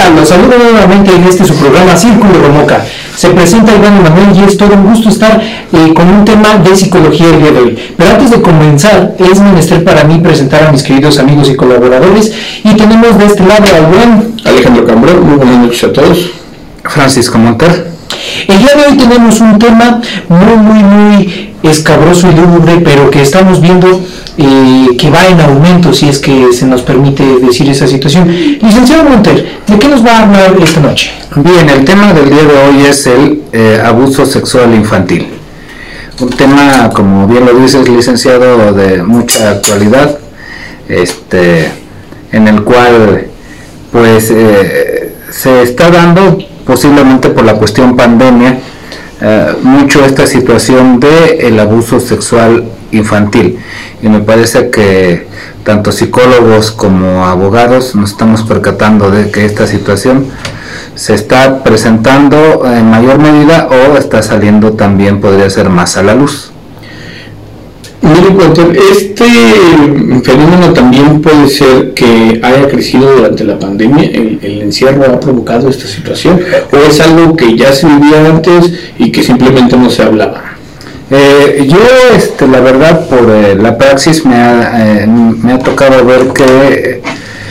tal? 0.00 0.16
Los 0.16 0.28
saludo 0.28 0.56
nuevamente 0.58 1.14
en 1.14 1.24
este 1.24 1.44
su 1.44 1.54
programa 1.56 1.96
Círculo 1.96 2.32
Romoca. 2.42 2.84
Se 3.16 3.28
presenta 3.30 3.74
Iván 3.74 4.02
Manuel 4.02 4.34
y 4.34 4.44
es 4.44 4.56
todo 4.56 4.74
un 4.74 4.86
gusto 4.86 5.08
estar 5.08 5.40
eh, 5.40 5.94
con 5.94 6.08
un 6.08 6.24
tema 6.24 6.56
de 6.56 6.74
psicología 6.74 7.26
el 7.26 7.42
día 7.42 7.52
de 7.52 7.60
hoy. 7.60 7.78
Pero 7.96 8.10
antes 8.10 8.30
de 8.30 8.40
comenzar, 8.40 9.14
es 9.18 9.40
menester 9.40 9.84
para 9.84 10.04
mí 10.04 10.18
presentar 10.18 10.64
a 10.64 10.72
mis 10.72 10.82
queridos 10.82 11.18
amigos 11.18 11.50
y 11.50 11.56
colaboradores. 11.56 12.32
Y 12.64 12.74
tenemos 12.74 13.18
de 13.18 13.26
este 13.26 13.44
lado 13.46 13.64
al 13.74 13.86
buen 13.86 14.34
Alejandro 14.44 14.86
Cambrón, 14.86 15.28
muy 15.28 15.36
buenas 15.36 15.58
noches 15.58 15.84
a 15.84 15.92
todos. 15.92 16.30
Francisco 16.84 17.38
Monter. 17.38 17.90
El 18.48 18.58
día 18.58 18.74
de 18.74 18.90
hoy 18.90 18.96
tenemos 18.96 19.40
un 19.40 19.58
tema 19.58 20.00
muy, 20.28 20.56
muy, 20.56 20.82
muy 20.82 21.50
escabroso 21.62 22.28
y 22.30 22.34
lúgubre, 22.34 22.80
pero 22.82 23.10
que 23.10 23.20
estamos 23.20 23.60
viendo 23.60 24.00
eh, 24.42 24.96
que 24.96 25.10
va 25.10 25.26
en 25.26 25.40
aumento, 25.40 25.92
si 25.92 26.08
es 26.08 26.18
que 26.18 26.52
se 26.52 26.66
nos 26.66 26.80
permite 26.82 27.22
decir 27.40 27.68
esa 27.68 27.86
situación. 27.86 28.28
Licenciado 28.62 29.04
Monter, 29.04 29.60
¿de 29.66 29.78
qué 29.78 29.88
nos 29.88 30.04
va 30.04 30.18
a 30.18 30.22
hablar 30.22 30.56
esta 30.62 30.80
noche? 30.80 31.10
Bien, 31.36 31.68
el 31.68 31.84
tema 31.84 32.12
del 32.14 32.30
día 32.30 32.44
de 32.44 32.56
hoy 32.56 32.86
es 32.88 33.06
el 33.06 33.42
eh, 33.52 33.82
abuso 33.84 34.24
sexual 34.24 34.74
infantil. 34.74 35.28
Un 36.20 36.30
tema, 36.30 36.90
como 36.94 37.26
bien 37.26 37.44
lo 37.44 37.52
dices, 37.54 37.86
licenciado, 37.88 38.72
de 38.72 39.02
mucha 39.02 39.50
actualidad, 39.50 40.18
este, 40.88 41.70
en 42.32 42.48
el 42.48 42.62
cual 42.62 43.26
pues 43.92 44.30
eh, 44.30 45.14
se 45.30 45.62
está 45.62 45.90
dando 45.90 46.38
posiblemente 46.64 47.28
por 47.28 47.44
la 47.44 47.54
cuestión 47.54 47.96
pandemia, 47.96 48.58
eh, 49.20 49.54
mucho 49.62 50.04
esta 50.04 50.26
situación 50.26 51.00
de 51.00 51.46
el 51.48 51.58
abuso 51.60 52.00
sexual 52.00 52.64
infantil. 52.92 53.58
Y 54.02 54.08
me 54.08 54.20
parece 54.20 54.70
que 54.70 55.26
tanto 55.64 55.92
psicólogos 55.92 56.70
como 56.70 57.26
abogados 57.26 57.94
nos 57.94 58.10
estamos 58.10 58.42
percatando 58.42 59.10
de 59.10 59.30
que 59.30 59.44
esta 59.44 59.66
situación 59.66 60.26
se 60.94 61.14
está 61.14 61.62
presentando 61.62 62.64
en 62.66 62.90
mayor 62.90 63.18
medida 63.18 63.68
o 63.70 63.96
está 63.96 64.22
saliendo 64.22 64.72
también, 64.72 65.20
podría 65.20 65.48
ser 65.50 65.68
más 65.68 65.96
a 65.96 66.02
la 66.02 66.14
luz. 66.14 66.52
Mire, 68.02 68.28
Walter, 68.28 68.76
este 68.90 69.24
fenómeno 70.22 70.72
también 70.72 71.20
puede 71.20 71.48
ser 71.48 71.92
que 71.92 72.40
haya 72.42 72.68
crecido 72.68 73.16
durante 73.16 73.44
la 73.44 73.58
pandemia, 73.58 74.04
el, 74.04 74.62
encierro 74.62 75.04
ha 75.04 75.20
provocado 75.20 75.68
esta 75.68 75.86
situación, 75.86 76.40
o 76.72 76.76
es 76.76 77.00
algo 77.00 77.36
que 77.36 77.56
ya 77.56 77.72
se 77.72 77.86
vivía 77.86 78.26
antes 78.26 78.72
y 78.98 79.10
que 79.12 79.22
simplemente 79.22 79.76
no 79.76 79.90
se 79.90 80.02
hablaba. 80.02 80.50
Eh, 81.10 81.66
yo, 81.68 81.78
este, 82.16 82.46
la 82.46 82.60
verdad, 82.60 83.08
por 83.08 83.28
eh, 83.30 83.56
la 83.56 83.76
praxis 83.76 84.22
eh, 84.24 85.06
me 85.08 85.52
ha 85.52 85.58
tocado 85.58 86.04
ver 86.04 86.28
que 86.28 87.02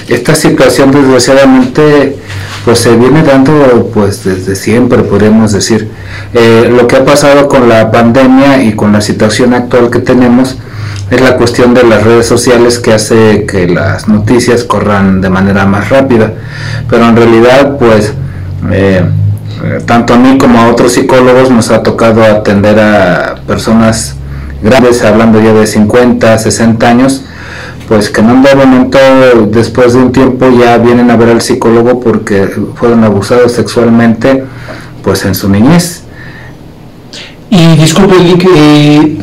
esta 0.10 0.36
situación 0.36 0.92
desgraciadamente 0.92 2.18
pues 2.66 2.80
se 2.80 2.96
viene 2.96 3.24
dando 3.24 3.90
pues 3.94 4.24
desde 4.24 4.56
siempre 4.56 5.04
podemos 5.04 5.52
decir. 5.52 5.90
Eh, 6.34 6.70
lo 6.70 6.88
que 6.88 6.98
ha 6.98 7.06
pasado 7.06 7.48
con 7.48 7.70
la 7.70 7.92
pandemia 7.92 8.64
y 8.64 8.74
con 8.74 8.92
la 8.92 9.02
situación 9.02 9.54
actual 9.54 9.90
que 9.90 10.00
tenemos 10.00 10.58
es 11.10 11.22
la 11.22 11.38
cuestión 11.38 11.74
de 11.74 11.84
las 11.84 12.04
redes 12.04 12.28
sociales 12.28 12.80
que 12.80 12.94
hace 12.94 13.46
que 13.46 13.68
las 13.68 14.08
noticias 14.08 14.64
corran 14.64 15.22
de 15.22 15.30
manera 15.30 15.66
más 15.66 15.90
rápida. 15.90 16.34
Pero 16.90 17.08
en 17.08 17.16
realidad 17.16 17.78
pues 17.78 18.14
eh, 18.72 19.06
tanto 19.86 20.14
a 20.14 20.18
mí 20.18 20.38
como 20.38 20.60
a 20.60 20.68
otros 20.70 20.94
psicólogos 20.94 21.50
nos 21.52 21.70
ha 21.72 21.84
tocado 21.84 22.24
atender 22.24 22.80
a 22.80 23.36
personas 23.48 24.16
grandes 24.62 25.04
hablando 25.04 25.42
ya 25.42 25.54
de 25.54 25.66
50 25.66 26.38
60 26.38 26.88
años 26.88 27.24
pues 27.90 28.12
que 28.12 28.22
en 28.22 28.30
un 28.30 28.42
momento 28.42 29.00
después 29.48 29.94
de 29.94 30.00
un 30.00 30.12
tiempo 30.12 30.48
ya 30.58 30.78
vienen 30.78 31.10
a 31.10 31.18
ver 31.18 31.30
al 31.30 31.42
psicólogo 31.42 32.00
porque 32.00 32.48
fueron 32.76 33.04
abusados 33.04 33.52
sexualmente 33.54 34.44
pues 35.04 35.26
en 35.26 35.34
su 35.34 35.50
niñez. 35.50 36.04
Y 37.50 37.76
disculpe, 37.78 38.14
eh, 38.56 39.18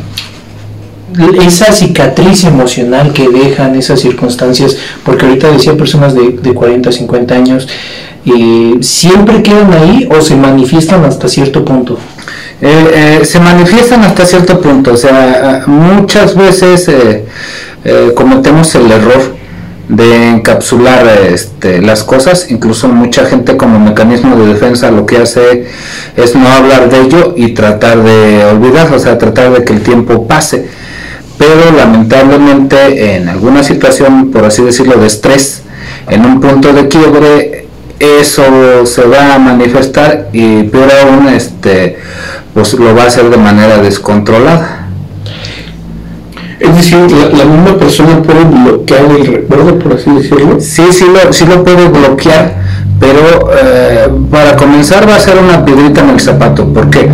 esa 1.46 1.72
cicatriz 1.72 2.42
emocional 2.42 3.12
que 3.12 3.28
dejan 3.28 3.76
esas 3.76 4.00
circunstancias, 4.00 4.76
porque 5.04 5.26
ahorita 5.26 5.48
decía 5.52 5.76
personas 5.76 6.14
de, 6.14 6.30
de 6.30 6.52
40, 6.52 6.90
50 6.90 7.34
años, 7.34 7.68
eh, 8.24 8.78
¿siempre 8.80 9.44
quedan 9.44 9.72
ahí 9.74 10.08
o 10.10 10.20
se 10.20 10.34
manifiestan 10.34 11.04
hasta 11.04 11.28
cierto 11.28 11.64
punto? 11.64 12.00
Eh, 12.60 13.20
se 13.22 13.38
manifiestan 13.38 14.02
hasta 14.02 14.26
cierto 14.26 14.60
punto, 14.60 14.94
o 14.94 14.96
sea, 14.96 15.62
muchas 15.68 16.34
veces 16.34 16.90
eh, 17.88 18.12
cometemos 18.14 18.74
el 18.74 18.90
error 18.90 19.36
de 19.88 20.30
encapsular 20.30 21.06
este, 21.30 21.80
las 21.80 22.02
cosas, 22.02 22.50
incluso 22.50 22.88
mucha 22.88 23.24
gente 23.26 23.56
como 23.56 23.78
mecanismo 23.78 24.34
de 24.34 24.52
defensa 24.52 24.90
lo 24.90 25.06
que 25.06 25.18
hace 25.18 25.68
es 26.16 26.34
no 26.34 26.48
hablar 26.48 26.90
de 26.90 27.02
ello 27.02 27.34
y 27.36 27.54
tratar 27.54 28.02
de 28.02 28.44
olvidar, 28.44 28.92
o 28.92 28.98
sea, 28.98 29.18
tratar 29.18 29.52
de 29.52 29.64
que 29.64 29.72
el 29.72 29.82
tiempo 29.82 30.26
pase. 30.26 30.66
Pero 31.38 31.70
lamentablemente 31.76 33.14
en 33.14 33.28
alguna 33.28 33.62
situación, 33.62 34.32
por 34.32 34.44
así 34.44 34.62
decirlo, 34.62 34.96
de 34.96 35.06
estrés, 35.06 35.62
en 36.08 36.26
un 36.26 36.40
punto 36.40 36.72
de 36.72 36.88
quiebre, 36.88 37.68
eso 38.00 38.84
se 38.84 39.02
va 39.06 39.34
a 39.34 39.38
manifestar 39.38 40.28
y 40.32 40.64
peor 40.64 40.90
aún, 40.90 41.28
este, 41.28 41.98
pues 42.52 42.72
lo 42.74 42.96
va 42.96 43.04
a 43.04 43.06
hacer 43.06 43.30
de 43.30 43.36
manera 43.36 43.78
descontrolada. 43.78 44.85
Es 46.58 46.74
decir, 46.74 46.98
la, 47.36 47.44
misma 47.44 47.76
persona 47.78 48.22
puede 48.22 48.44
bloquear 48.44 49.04
el 49.10 49.26
recuerdo, 49.26 49.78
por 49.78 49.92
así 49.94 50.10
decirlo. 50.10 50.58
Sí, 50.60 50.84
sí 50.90 51.04
lo, 51.04 51.32
sí 51.32 51.44
lo 51.44 51.62
puede 51.62 51.88
bloquear, 51.88 52.56
pero 52.98 53.50
eh, 53.62 54.08
para 54.30 54.56
comenzar 54.56 55.06
va 55.08 55.16
a 55.16 55.20
ser 55.20 55.38
una 55.38 55.64
piedrita 55.64 56.00
en 56.00 56.10
el 56.10 56.20
zapato. 56.20 56.72
¿Por 56.72 56.88
qué? 56.88 57.10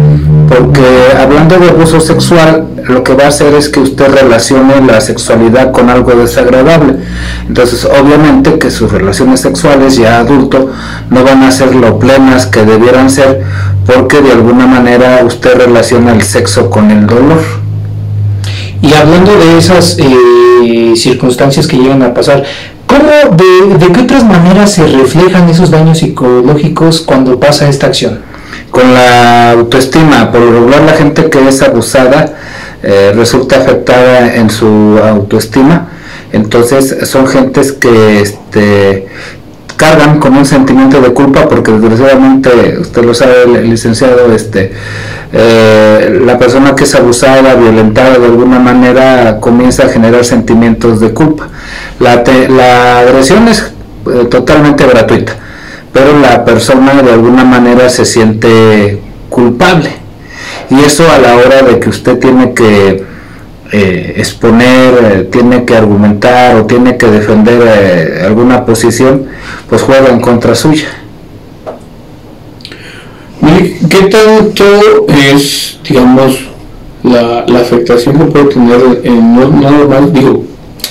Porque 0.48 1.16
hablando 1.20 1.58
de 1.58 1.70
abuso 1.70 2.00
sexual, 2.00 2.66
lo 2.88 3.02
que 3.02 3.14
va 3.14 3.24
a 3.24 3.28
hacer 3.28 3.54
es 3.54 3.68
que 3.68 3.80
usted 3.80 4.12
relacione 4.14 4.80
la 4.80 5.00
sexualidad 5.00 5.72
con 5.72 5.90
algo 5.90 6.12
desagradable. 6.12 6.96
Entonces, 7.48 7.84
obviamente 7.84 8.58
que 8.58 8.70
sus 8.70 8.92
relaciones 8.92 9.40
sexuales 9.40 9.96
ya 9.96 10.20
adulto 10.20 10.70
no 11.10 11.24
van 11.24 11.42
a 11.42 11.50
ser 11.50 11.74
lo 11.74 11.98
plenas 11.98 12.46
que 12.46 12.64
debieran 12.64 13.10
ser, 13.10 13.42
porque 13.86 14.20
de 14.20 14.32
alguna 14.32 14.66
manera 14.66 15.20
usted 15.24 15.56
relaciona 15.56 16.12
el 16.12 16.22
sexo 16.22 16.70
con 16.70 16.90
el 16.90 17.06
dolor. 17.06 17.61
Y 18.92 18.94
hablando 18.94 19.32
de 19.38 19.56
esas 19.56 19.96
eh, 19.98 20.92
circunstancias 20.96 21.66
que 21.66 21.78
llegan 21.78 22.02
a 22.02 22.12
pasar, 22.12 22.44
¿cómo, 22.86 23.36
de, 23.36 23.92
qué 23.92 24.00
otras 24.00 24.22
maneras 24.22 24.72
se 24.72 24.86
reflejan 24.86 25.48
esos 25.48 25.70
daños 25.70 25.98
psicológicos 25.98 27.00
cuando 27.00 27.40
pasa 27.40 27.68
esta 27.70 27.86
acción? 27.86 28.20
Con 28.70 28.92
la 28.92 29.52
autoestima, 29.52 30.30
por 30.30 30.42
lo 30.42 30.52
regular 30.52 30.82
la 30.82 30.92
gente 30.92 31.30
que 31.30 31.48
es 31.48 31.62
abusada 31.62 32.34
eh, 32.82 33.12
resulta 33.14 33.56
afectada 33.56 34.34
en 34.34 34.50
su 34.50 34.98
autoestima, 35.02 35.88
entonces 36.32 37.08
son 37.08 37.26
gentes 37.26 37.72
que 37.72 38.20
este, 38.20 39.06
cargan 39.82 40.20
con 40.20 40.36
un 40.36 40.46
sentimiento 40.46 41.00
de 41.00 41.12
culpa 41.12 41.48
porque 41.48 41.72
desgraciadamente, 41.72 42.78
usted 42.78 43.04
lo 43.04 43.14
sabe, 43.14 43.62
licenciado, 43.64 44.32
este, 44.32 44.72
eh, 45.32 46.20
la 46.24 46.38
persona 46.38 46.76
que 46.76 46.84
es 46.84 46.94
abusada, 46.94 47.56
violentada 47.56 48.16
de 48.16 48.26
alguna 48.26 48.60
manera 48.60 49.40
comienza 49.40 49.86
a 49.86 49.88
generar 49.88 50.24
sentimientos 50.24 51.00
de 51.00 51.12
culpa. 51.12 51.48
La, 51.98 52.22
te, 52.22 52.48
la 52.48 53.00
agresión 53.00 53.48
es 53.48 53.72
eh, 54.06 54.26
totalmente 54.30 54.86
gratuita, 54.86 55.32
pero 55.92 56.16
la 56.20 56.44
persona 56.44 57.02
de 57.02 57.10
alguna 57.10 57.42
manera 57.42 57.88
se 57.88 58.04
siente 58.04 59.00
culpable. 59.30 59.90
Y 60.70 60.78
eso 60.78 61.10
a 61.10 61.18
la 61.18 61.34
hora 61.34 61.62
de 61.62 61.80
que 61.80 61.88
usted 61.88 62.20
tiene 62.20 62.54
que 62.54 63.04
eh, 63.74 64.16
exponer, 64.18 64.94
eh, 65.02 65.28
tiene 65.32 65.64
que 65.64 65.74
argumentar 65.74 66.56
o 66.56 66.66
tiene 66.66 66.98
que 66.98 67.06
defender 67.06 67.62
eh, 67.66 68.22
alguna 68.26 68.66
posición, 68.66 69.24
pues 69.66 69.80
juega 69.80 70.10
en 70.10 70.20
contra 70.20 70.54
suya. 70.54 70.88
¿Qué 73.88 74.08
tanto 74.08 74.64
es, 75.08 75.78
digamos, 75.88 76.38
la, 77.02 77.46
afectación 77.60 78.18
que 78.18 78.24
puede 78.26 78.44
tener 78.46 79.00
en 79.04 79.34
no, 79.34 79.48
no 79.48 79.70
normal? 79.70 80.12
Digo, 80.12 80.44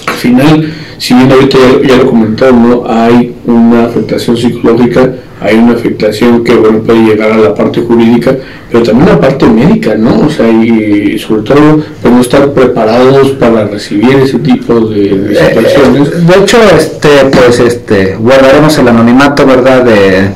al 0.08 0.14
final, 0.16 0.74
si 0.98 1.14
bien 1.14 1.32
ahorita 1.32 1.58
ya, 1.58 1.88
ya 1.88 1.98
lo 1.98 2.10
comentamos, 2.10 2.68
¿no? 2.68 2.92
hay 2.92 3.36
una 3.46 3.86
afectación 3.86 4.36
psicológica, 4.38 5.14
hay 5.42 5.56
una 5.56 5.74
afectación 5.74 6.44
que 6.44 6.54
bueno, 6.54 6.80
puede 6.84 7.00
llegar 7.00 7.32
a 7.32 7.38
la 7.38 7.56
parte 7.56 7.82
jurídica, 7.82 8.36
pero 8.72 8.84
también 8.84 9.10
la 9.10 9.20
parte 9.20 9.48
médica, 9.48 9.96
¿no? 9.96 10.28
O 10.28 10.30
sea, 10.30 10.48
y 10.48 11.18
sobre 11.18 11.42
todo 11.42 11.84
pues, 12.00 12.14
no 12.14 12.22
estar 12.22 12.52
preparados 12.54 13.32
para 13.32 13.66
recibir 13.66 14.18
ese 14.18 14.38
tipo 14.38 14.80
de, 14.82 15.18
de 15.18 15.36
situaciones. 15.36 16.10
Eh, 16.10 16.22
de 16.28 16.44
hecho, 16.44 16.58
este, 16.78 17.10
pues, 17.32 17.60
este, 17.60 18.16
guardaremos 18.18 18.78
el 18.78 18.88
anonimato, 18.88 19.48
¿verdad? 19.48 19.84
De, 19.84 20.30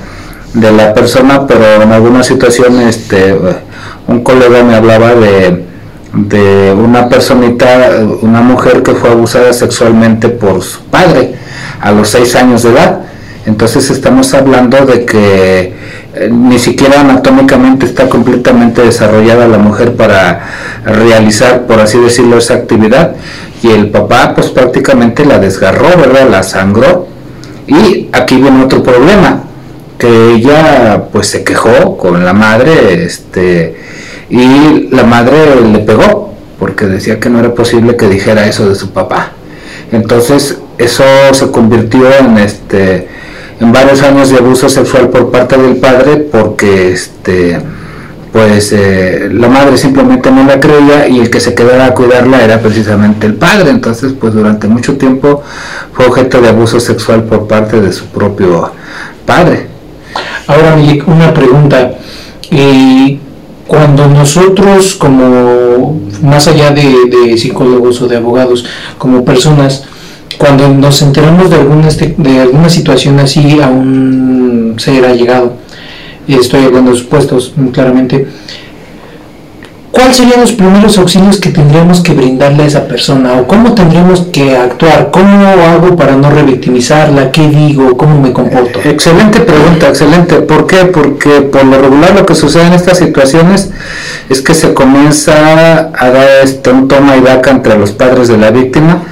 de 0.55 0.71
la 0.71 0.91
persona, 0.95 1.45
pero 1.45 1.83
en 1.83 1.91
alguna 1.91 2.23
situación, 2.23 2.81
este, 2.81 3.35
un 4.07 4.23
colega 4.23 4.63
me 4.63 4.73
hablaba 4.73 5.13
de, 5.13 5.65
de 6.13 6.73
una 6.73 7.07
personita, 7.09 8.03
una 8.23 8.41
mujer 8.41 8.81
que 8.81 8.93
fue 8.93 9.11
abusada 9.11 9.53
sexualmente 9.53 10.29
por 10.29 10.63
su 10.63 10.81
padre 10.85 11.35
a 11.79 11.91
los 11.91 12.09
seis 12.09 12.35
años 12.35 12.63
de 12.63 12.71
edad 12.71 13.01
Entonces 13.45 13.91
estamos 13.91 14.33
hablando 14.33 14.85
de 14.85 15.05
que 15.05 15.73
eh, 16.15 16.29
ni 16.31 16.57
siquiera 16.57 17.01
anatómicamente 17.01 17.85
está 17.85 18.09
completamente 18.09 18.81
desarrollada 18.81 19.47
la 19.47 19.59
mujer 19.59 19.95
para 19.95 20.41
realizar, 20.85 21.67
por 21.67 21.79
así 21.79 21.99
decirlo, 21.99 22.37
esa 22.37 22.55
actividad 22.55 23.15
y 23.61 23.69
el 23.69 23.89
papá 23.89 24.33
pues 24.33 24.47
prácticamente 24.47 25.25
la 25.25 25.39
desgarró, 25.39 25.89
¿verdad? 25.97 26.29
La 26.29 26.43
sangró 26.43 27.07
y 27.67 28.09
aquí 28.11 28.35
viene 28.37 28.63
otro 28.63 28.83
problema, 28.83 29.43
que 29.97 30.33
ella 30.33 31.03
pues 31.11 31.27
se 31.27 31.43
quejó 31.43 31.97
con 31.97 32.23
la 32.25 32.33
madre 32.33 33.03
este, 33.05 33.75
y 34.29 34.89
la 34.89 35.03
madre 35.03 35.61
le 35.61 35.79
pegó 35.79 36.33
porque 36.59 36.85
decía 36.85 37.19
que 37.19 37.29
no 37.29 37.39
era 37.39 37.53
posible 37.53 37.95
que 37.95 38.07
dijera 38.07 38.47
eso 38.47 38.67
de 38.67 38.75
su 38.75 38.91
papá. 38.91 39.31
Entonces 39.91 40.57
eso 40.77 41.03
se 41.31 41.51
convirtió 41.51 42.11
en 42.11 42.37
este 42.37 43.07
en 43.59 43.71
varios 43.71 44.01
años 44.01 44.29
de 44.29 44.37
abuso 44.37 44.69
sexual 44.69 45.09
por 45.09 45.31
parte 45.31 45.57
del 45.57 45.77
padre 45.77 46.17
porque 46.17 46.91
este 46.91 47.59
pues 48.35 48.73
eh, 48.73 49.29
la 49.31 49.47
madre 49.47 49.77
simplemente 49.77 50.29
no 50.29 50.43
la 50.43 50.59
creía 50.59 51.07
y 51.07 51.19
el 51.19 51.29
que 51.29 51.39
se 51.39 51.55
quedara 51.55 51.85
a 51.85 51.93
cuidarla 51.93 52.43
era 52.43 52.59
precisamente 52.59 53.27
el 53.27 53.35
padre. 53.35 53.69
Entonces, 53.69 54.11
pues 54.19 54.33
durante 54.33 54.67
mucho 54.67 54.97
tiempo 54.97 55.41
fue 55.93 56.05
objeto 56.05 56.41
de 56.41 56.49
abuso 56.49 56.81
sexual 56.81 57.23
por 57.23 57.47
parte 57.47 57.79
de 57.79 57.93
su 57.93 58.07
propio 58.07 58.73
padre. 59.25 59.67
Ahora, 60.47 60.75
una 61.07 61.33
pregunta. 61.33 61.93
y 62.51 63.21
cuando 63.67 64.07
nosotros, 64.07 64.95
como 64.95 66.01
más 66.21 66.47
allá 66.47 66.71
de, 66.71 66.93
de, 67.09 67.37
psicólogos 67.37 68.01
o 68.01 68.07
de 68.07 68.17
abogados, 68.17 68.65
como 68.97 69.25
personas, 69.25 69.85
cuando 70.37 70.67
nos 70.69 71.01
enteramos 71.01 71.49
de 71.49 71.55
alguna, 71.57 71.87
este, 71.87 72.13
de 72.17 72.39
alguna 72.39 72.69
situación 72.69 73.19
así 73.19 73.59
a 73.61 73.67
un 73.67 74.75
ser 74.77 75.05
allegado, 75.05 75.53
estoy 76.27 76.65
hablando 76.65 76.91
de 76.91 76.97
supuestos 76.97 77.53
claramente, 77.71 78.27
¿cuáles 79.91 80.17
serían 80.17 80.41
los 80.41 80.51
primeros 80.51 80.97
auxilios 80.97 81.39
que 81.39 81.49
tendríamos 81.49 82.01
que 82.01 82.13
brindarle 82.13 82.63
a 82.63 82.65
esa 82.65 82.87
persona? 82.87 83.33
¿O 83.39 83.47
cómo 83.47 83.73
tendríamos 83.73 84.21
que 84.31 84.57
actuar? 84.57 85.09
¿Cómo 85.11 85.47
hago 85.47 85.95
para 85.95 86.15
no 86.15 86.29
revictimizarla? 86.29 87.31
¿Qué 87.31 87.47
digo? 87.47 87.95
¿Cómo 87.95 88.19
me 88.19 88.33
comporto? 88.33 88.79
Excelente 88.83 89.39
pregunta, 89.39 89.87
excelente. 89.87 90.35
¿Por 90.37 90.67
qué? 90.67 90.85
Porque 90.85 91.41
por 91.41 91.63
lo 91.63 91.81
regular 91.81 92.13
lo 92.13 92.25
que 92.25 92.35
sucede 92.35 92.67
en 92.67 92.73
estas 92.73 92.97
situaciones 92.97 93.71
es 94.29 94.41
que 94.41 94.53
se 94.53 94.73
comienza 94.73 95.91
a 95.97 96.09
dar 96.09 96.27
este, 96.43 96.71
un 96.71 96.87
toma 96.87 97.15
y 97.15 97.21
daca 97.21 97.51
entre 97.51 97.77
los 97.77 97.91
padres 97.91 98.27
de 98.27 98.37
la 98.37 98.51
víctima 98.51 99.03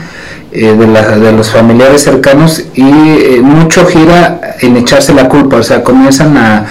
eh, 0.54 0.76
de, 0.78 0.88
la, 0.88 1.18
de, 1.18 1.32
los 1.32 1.50
familiares 1.50 2.04
cercanos 2.04 2.64
y 2.76 2.84
eh, 2.84 3.40
mucho 3.42 3.86
gira 3.86 4.56
en 4.60 4.78
echarse 4.78 5.14
la 5.14 5.28
culpa, 5.28 5.58
o 5.58 5.64
sea, 5.64 5.84
comienzan 5.84 6.38
a, 6.38 6.68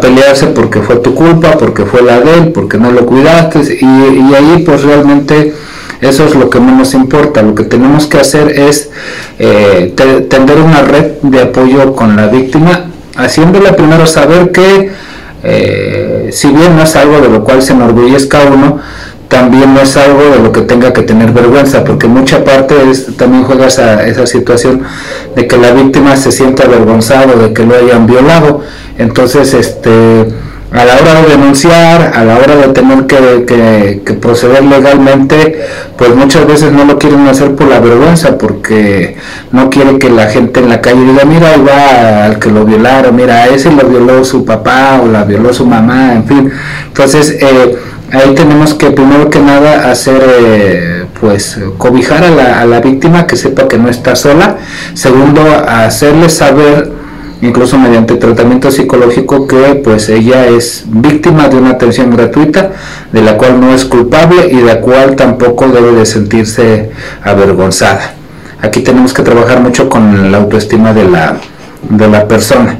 pelearse 0.00 0.46
porque 0.46 0.80
fue 0.80 0.96
tu 0.96 1.14
culpa, 1.14 1.52
porque 1.52 1.84
fue 1.84 2.02
la 2.02 2.20
de 2.20 2.34
él, 2.34 2.52
porque 2.52 2.78
no 2.78 2.90
lo 2.90 3.04
cuidaste 3.06 3.60
y, 3.80 3.84
y, 3.84 4.34
ahí 4.34 4.62
pues 4.64 4.82
realmente 4.82 5.54
eso 6.00 6.24
es 6.24 6.34
lo 6.34 6.50
que 6.50 6.60
menos 6.60 6.94
importa, 6.94 7.42
lo 7.42 7.54
que 7.54 7.64
tenemos 7.64 8.06
que 8.06 8.18
hacer 8.18 8.58
es 8.58 8.90
eh, 9.38 9.94
tender 10.28 10.58
una 10.60 10.82
red 10.82 11.12
de 11.22 11.42
apoyo 11.42 11.94
con 11.94 12.16
la 12.16 12.26
víctima, 12.28 12.86
haciéndole 13.16 13.72
primero 13.72 14.06
saber 14.06 14.50
que 14.52 14.90
eh, 15.42 16.30
si 16.32 16.48
bien 16.48 16.76
no 16.76 16.82
es 16.82 16.96
algo 16.96 17.20
de 17.20 17.28
lo 17.28 17.44
cual 17.44 17.62
se 17.62 17.72
enorgullezca 17.72 18.40
uno, 18.52 18.80
también 19.28 19.74
no 19.74 19.80
es 19.80 19.96
algo 19.96 20.22
de 20.22 20.38
lo 20.38 20.52
que 20.52 20.62
tenga 20.62 20.92
que 20.92 21.02
tener 21.02 21.32
vergüenza, 21.32 21.84
porque 21.84 22.06
mucha 22.06 22.44
parte 22.44 22.74
es, 22.90 23.16
también 23.16 23.44
juega 23.44 23.66
esa, 23.66 24.06
esa 24.06 24.26
situación 24.26 24.82
de 25.34 25.46
que 25.46 25.56
la 25.56 25.72
víctima 25.72 26.16
se 26.16 26.30
sienta 26.32 26.64
avergonzado 26.64 27.36
de 27.38 27.52
que 27.52 27.64
lo 27.64 27.74
hayan 27.74 28.06
violado. 28.06 28.62
Entonces, 28.98 29.52
este, 29.52 30.26
a 30.72 30.84
la 30.84 30.94
hora 30.96 31.22
de 31.22 31.28
denunciar, 31.28 32.12
a 32.14 32.24
la 32.24 32.36
hora 32.36 32.56
de 32.56 32.68
tener 32.68 33.06
que, 33.06 34.02
que, 34.04 34.12
proceder 34.14 34.62
legalmente, 34.64 35.60
pues 35.96 36.14
muchas 36.14 36.46
veces 36.46 36.72
no 36.72 36.84
lo 36.84 36.98
quieren 36.98 37.26
hacer 37.28 37.54
por 37.54 37.68
la 37.68 37.80
vergüenza, 37.80 38.36
porque 38.36 39.16
no 39.52 39.70
quiere 39.70 39.98
que 39.98 40.10
la 40.10 40.26
gente 40.26 40.60
en 40.60 40.68
la 40.68 40.80
calle 40.80 41.04
diga, 41.04 41.24
mira, 41.24 41.50
ahí 41.50 41.64
va 41.66 42.24
al 42.24 42.38
que 42.38 42.50
lo 42.50 42.64
violaron, 42.64 43.14
mira, 43.14 43.36
a 43.36 43.46
ese 43.46 43.70
lo 43.70 43.88
violó 43.88 44.24
su 44.24 44.44
papá 44.44 45.00
o 45.02 45.08
la 45.08 45.24
violó 45.24 45.52
su 45.52 45.66
mamá, 45.66 46.14
en 46.14 46.24
fin. 46.26 46.52
Entonces, 46.88 47.36
eh, 47.40 47.76
ahí 48.12 48.34
tenemos 48.34 48.74
que 48.74 48.90
primero 48.90 49.30
que 49.30 49.40
nada 49.40 49.90
hacer 49.90 50.22
eh, 50.40 51.06
pues 51.20 51.58
cobijar 51.78 52.24
a 52.24 52.30
la, 52.30 52.60
a 52.60 52.66
la, 52.66 52.80
víctima 52.80 53.26
que 53.26 53.36
sepa 53.36 53.68
que 53.68 53.78
no 53.78 53.88
está 53.88 54.14
sola. 54.16 54.56
Segundo 54.94 55.42
hacerle 55.66 56.28
saber 56.28 56.92
incluso 57.42 57.78
mediante 57.78 58.16
tratamiento 58.16 58.70
psicológico 58.70 59.46
que 59.46 59.80
pues 59.84 60.08
ella 60.08 60.46
es 60.46 60.84
víctima 60.86 61.48
de 61.48 61.56
una 61.56 61.70
atención 61.70 62.10
gratuita 62.10 62.72
de 63.12 63.22
la 63.22 63.36
cual 63.36 63.60
no 63.60 63.74
es 63.74 63.84
culpable 63.84 64.48
y 64.50 64.56
de 64.56 64.64
la 64.64 64.80
cual 64.80 65.16
tampoco 65.16 65.68
debe 65.68 65.92
de 65.92 66.06
sentirse 66.06 66.90
avergonzada. 67.22 68.14
Aquí 68.62 68.80
tenemos 68.80 69.12
que 69.12 69.22
trabajar 69.22 69.60
mucho 69.60 69.88
con 69.88 70.32
la 70.32 70.38
autoestima 70.38 70.92
de 70.92 71.08
la, 71.08 71.36
de 71.88 72.08
la 72.08 72.26
persona 72.26 72.78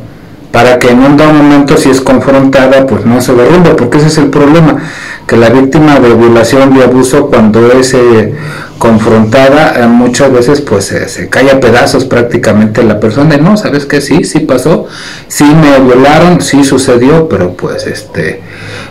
para 0.50 0.78
que 0.78 0.88
en 0.88 1.00
un 1.00 1.18
dado 1.18 1.34
momento 1.34 1.76
si 1.76 1.90
es 1.90 2.00
confrontada 2.00 2.86
pues 2.86 3.04
no 3.04 3.20
se 3.20 3.34
derrumbe 3.34 3.74
porque 3.74 3.98
ese 3.98 4.06
es 4.06 4.16
el 4.16 4.30
problema 4.30 4.78
que 5.26 5.36
la 5.36 5.50
víctima 5.50 5.98
de 5.98 6.14
violación 6.14 6.76
y 6.76 6.82
abuso 6.82 7.26
cuando 7.26 7.72
es 7.72 7.94
eh, 7.94 8.34
confrontada 8.78 9.74
eh, 9.82 9.86
muchas 9.88 10.32
veces 10.32 10.60
pues 10.60 10.84
se 10.84 11.28
cae 11.28 11.50
a 11.50 11.58
pedazos 11.58 12.04
prácticamente 12.04 12.82
la 12.84 13.00
persona. 13.00 13.36
No 13.36 13.56
sabes 13.56 13.86
que 13.86 14.00
sí 14.00 14.24
sí 14.24 14.40
pasó. 14.40 14.86
Sí 15.26 15.44
me 15.44 15.78
violaron 15.80 16.40
sí 16.40 16.62
sucedió 16.62 17.28
pero 17.28 17.54
pues 17.54 17.86
este 17.86 18.40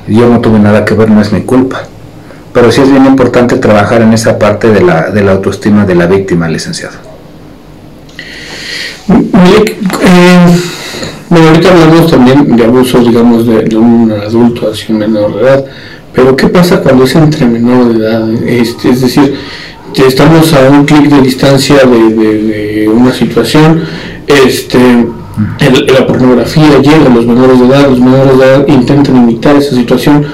yo 0.08 0.30
no 0.30 0.42
tuve 0.42 0.60
nada 0.60 0.84
que 0.84 0.94
ver 0.94 1.10
no 1.10 1.22
es 1.22 1.32
mi 1.32 1.42
culpa. 1.42 1.84
Pero 2.54 2.72
sí 2.72 2.82
es 2.82 2.90
bien 2.90 3.06
importante 3.06 3.58
trabajar 3.58 4.02
en 4.02 4.14
esa 4.14 4.40
parte 4.40 4.70
de 4.70 4.82
la, 4.82 5.10
de 5.12 5.22
la 5.24 5.34
autoestima 5.34 5.86
de 5.86 5.96
la 5.96 6.06
víctima 6.06 6.48
licenciado. 6.48 6.96
Eh, 9.10 9.78
bueno, 11.30 11.48
ahorita 11.50 11.70
hablamos 11.72 12.12
también 12.12 12.56
de 12.56 12.64
abusos 12.64 13.06
digamos 13.06 13.46
de, 13.46 13.64
de 13.64 13.76
un 13.76 14.12
adulto 14.12 14.72
hacia 14.72 14.94
un 14.94 15.00
menor 15.00 15.36
de 15.36 15.42
edad 15.42 15.66
pero 16.16 16.36
¿qué 16.36 16.48
pasa 16.48 16.82
cuando 16.82 17.04
es 17.04 17.16
entre 17.16 17.46
menor 17.46 17.94
de 17.94 18.06
edad? 18.06 18.34
Este, 18.48 18.90
es 18.90 19.02
decir, 19.02 19.36
estamos 20.04 20.54
a 20.54 20.70
un 20.70 20.86
clic 20.86 21.10
de 21.10 21.22
distancia 21.22 21.78
de, 21.78 22.90
una 22.90 23.12
situación, 23.12 23.84
este, 24.28 24.78
la 25.94 26.08
pornografía 26.08 26.80
llega 26.82 27.06
a 27.06 27.14
los 27.14 27.26
menores 27.26 27.60
de 27.60 27.66
edad, 27.66 27.90
los 27.90 28.00
menores 28.00 28.38
de 28.38 28.46
edad 28.46 28.68
intentan 28.68 29.18
imitar 29.18 29.56
esa 29.56 29.76
situación. 29.76 30.26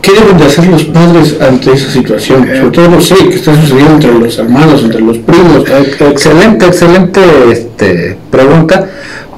¿Qué 0.00 0.12
deben 0.12 0.38
de 0.38 0.44
hacer 0.44 0.66
los 0.68 0.84
padres 0.84 1.36
ante 1.40 1.72
esa 1.72 1.90
situación? 1.90 2.46
Sobre 2.46 2.70
todo 2.70 2.88
no 2.88 3.00
sé 3.00 3.16
qué 3.16 3.34
está 3.34 3.54
sucediendo 3.60 3.94
entre 3.94 4.14
los 4.14 4.38
hermanos, 4.38 4.82
entre 4.82 5.00
los 5.00 5.18
primos. 5.18 5.64
Excelente, 6.00 6.66
excelente 6.66 7.20
este, 7.50 8.16
pregunta, 8.30 8.88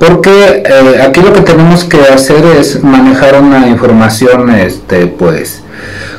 porque 0.00 0.62
eh, 0.64 1.02
aquí 1.02 1.20
lo 1.20 1.34
que 1.34 1.42
tenemos 1.42 1.84
que 1.84 2.00
hacer 2.00 2.42
es 2.58 2.82
manejar 2.82 3.40
una 3.40 3.68
información, 3.68 4.48
este, 4.48 5.06
pues, 5.06 5.60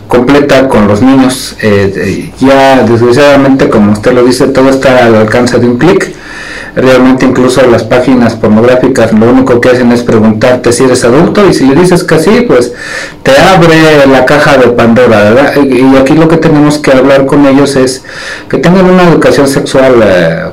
completa 0.07 0.69
con 0.69 0.87
los 0.87 1.01
niños. 1.01 1.55
Eh, 1.63 2.31
ya 2.39 2.83
desgraciadamente, 2.83 3.69
como 3.69 3.93
usted 3.93 4.13
lo 4.13 4.23
dice, 4.23 4.45
todo 4.49 4.69
está 4.69 5.03
al 5.05 5.15
alcance 5.15 5.57
de 5.57 5.65
un 5.65 5.79
clic. 5.79 6.13
Realmente 6.75 7.25
incluso 7.25 7.65
las 7.67 7.83
páginas 7.83 8.35
pornográficas 8.35 9.11
lo 9.13 9.29
único 9.29 9.59
que 9.59 9.69
hacen 9.69 9.91
es 9.91 10.03
preguntarte 10.03 10.71
si 10.71 10.83
eres 10.83 11.03
adulto 11.03 11.49
y 11.49 11.53
si 11.53 11.65
le 11.65 11.81
dices 11.81 12.03
que 12.03 12.19
sí, 12.19 12.45
pues 12.47 12.71
te 13.23 13.31
abre 13.35 14.05
la 14.07 14.25
caja 14.25 14.57
de 14.57 14.67
Pandora, 14.67 15.23
¿verdad? 15.23 15.55
Y 15.55 15.97
aquí 15.97 16.13
lo 16.13 16.29
que 16.29 16.37
tenemos 16.37 16.77
que 16.77 16.91
hablar 16.91 17.25
con 17.25 17.45
ellos 17.45 17.75
es 17.75 18.03
que 18.47 18.57
tengan 18.57 18.85
una 18.85 19.03
educación 19.03 19.47
sexual 19.49 19.95
eh, 20.01 20.43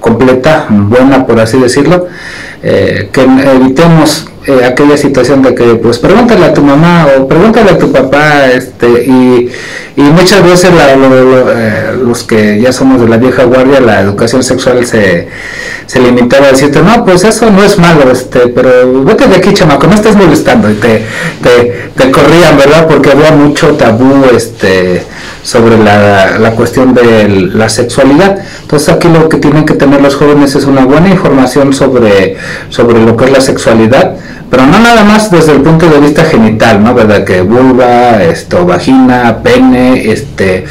completa, 0.00 0.66
buena 0.68 1.26
por 1.26 1.38
así 1.38 1.58
decirlo, 1.58 2.08
eh, 2.62 3.08
que 3.12 3.20
evitemos 3.20 4.26
eh, 4.48 4.64
aquella 4.64 4.96
situación 4.96 5.42
de 5.42 5.54
que 5.54 5.74
pues 5.74 5.98
pregúntale 5.98 6.46
a 6.46 6.54
tu 6.54 6.62
mamá 6.62 7.06
o 7.18 7.28
pregúntale 7.28 7.72
a 7.72 7.78
tu 7.78 7.92
papá 7.92 8.46
este 8.46 9.04
y, 9.04 9.50
y 9.94 10.00
muchas 10.00 10.42
veces 10.42 10.70
eh, 10.72 11.98
los 12.02 12.22
que 12.22 12.58
ya 12.58 12.72
somos 12.72 12.98
de 12.98 13.08
la 13.08 13.18
vieja 13.18 13.44
guardia 13.44 13.78
la 13.78 14.00
educación 14.00 14.42
sexual 14.42 14.86
se, 14.86 15.28
se 15.86 16.00
limitaba 16.00 16.46
a 16.46 16.52
decirte 16.52 16.80
no 16.80 17.04
pues 17.04 17.24
eso 17.24 17.50
no 17.50 17.62
es 17.62 17.78
malo 17.78 18.10
este 18.10 18.48
pero 18.48 19.04
vete 19.04 19.26
de 19.26 19.36
aquí 19.36 19.52
chamaco 19.52 19.86
no 19.86 19.94
estás 19.96 20.16
molestando 20.16 20.70
y 20.70 20.76
te, 20.76 21.04
te, 21.42 21.90
te 21.94 22.10
corrían 22.10 22.56
verdad 22.56 22.86
porque 22.88 23.10
había 23.10 23.32
mucho 23.32 23.74
tabú 23.76 24.24
este 24.34 25.02
sobre 25.42 25.78
la, 25.78 26.38
la, 26.38 26.50
cuestión 26.52 26.94
de 26.94 27.28
la 27.28 27.68
sexualidad. 27.68 28.38
Entonces 28.60 28.88
aquí 28.90 29.08
lo 29.08 29.28
que 29.28 29.38
tienen 29.38 29.64
que 29.64 29.74
tener 29.74 30.00
los 30.02 30.14
jóvenes 30.14 30.54
es 30.54 30.64
una 30.64 30.84
buena 30.84 31.08
información 31.08 31.72
sobre, 31.72 32.36
sobre 32.68 33.02
lo 33.02 33.16
que 33.16 33.24
es 33.26 33.32
la 33.32 33.40
sexualidad, 33.40 34.16
pero 34.50 34.66
no 34.66 34.78
nada 34.78 35.04
más 35.04 35.30
desde 35.30 35.52
el 35.52 35.60
punto 35.60 35.88
de 35.88 36.00
vista 36.00 36.24
genital, 36.24 36.82
¿no? 36.82 36.94
¿Verdad? 36.94 37.24
Que 37.24 37.42
vulva, 37.42 38.22
esto, 38.22 38.64
vagina, 38.64 39.38
pene, 39.42 40.10
este, 40.10 40.64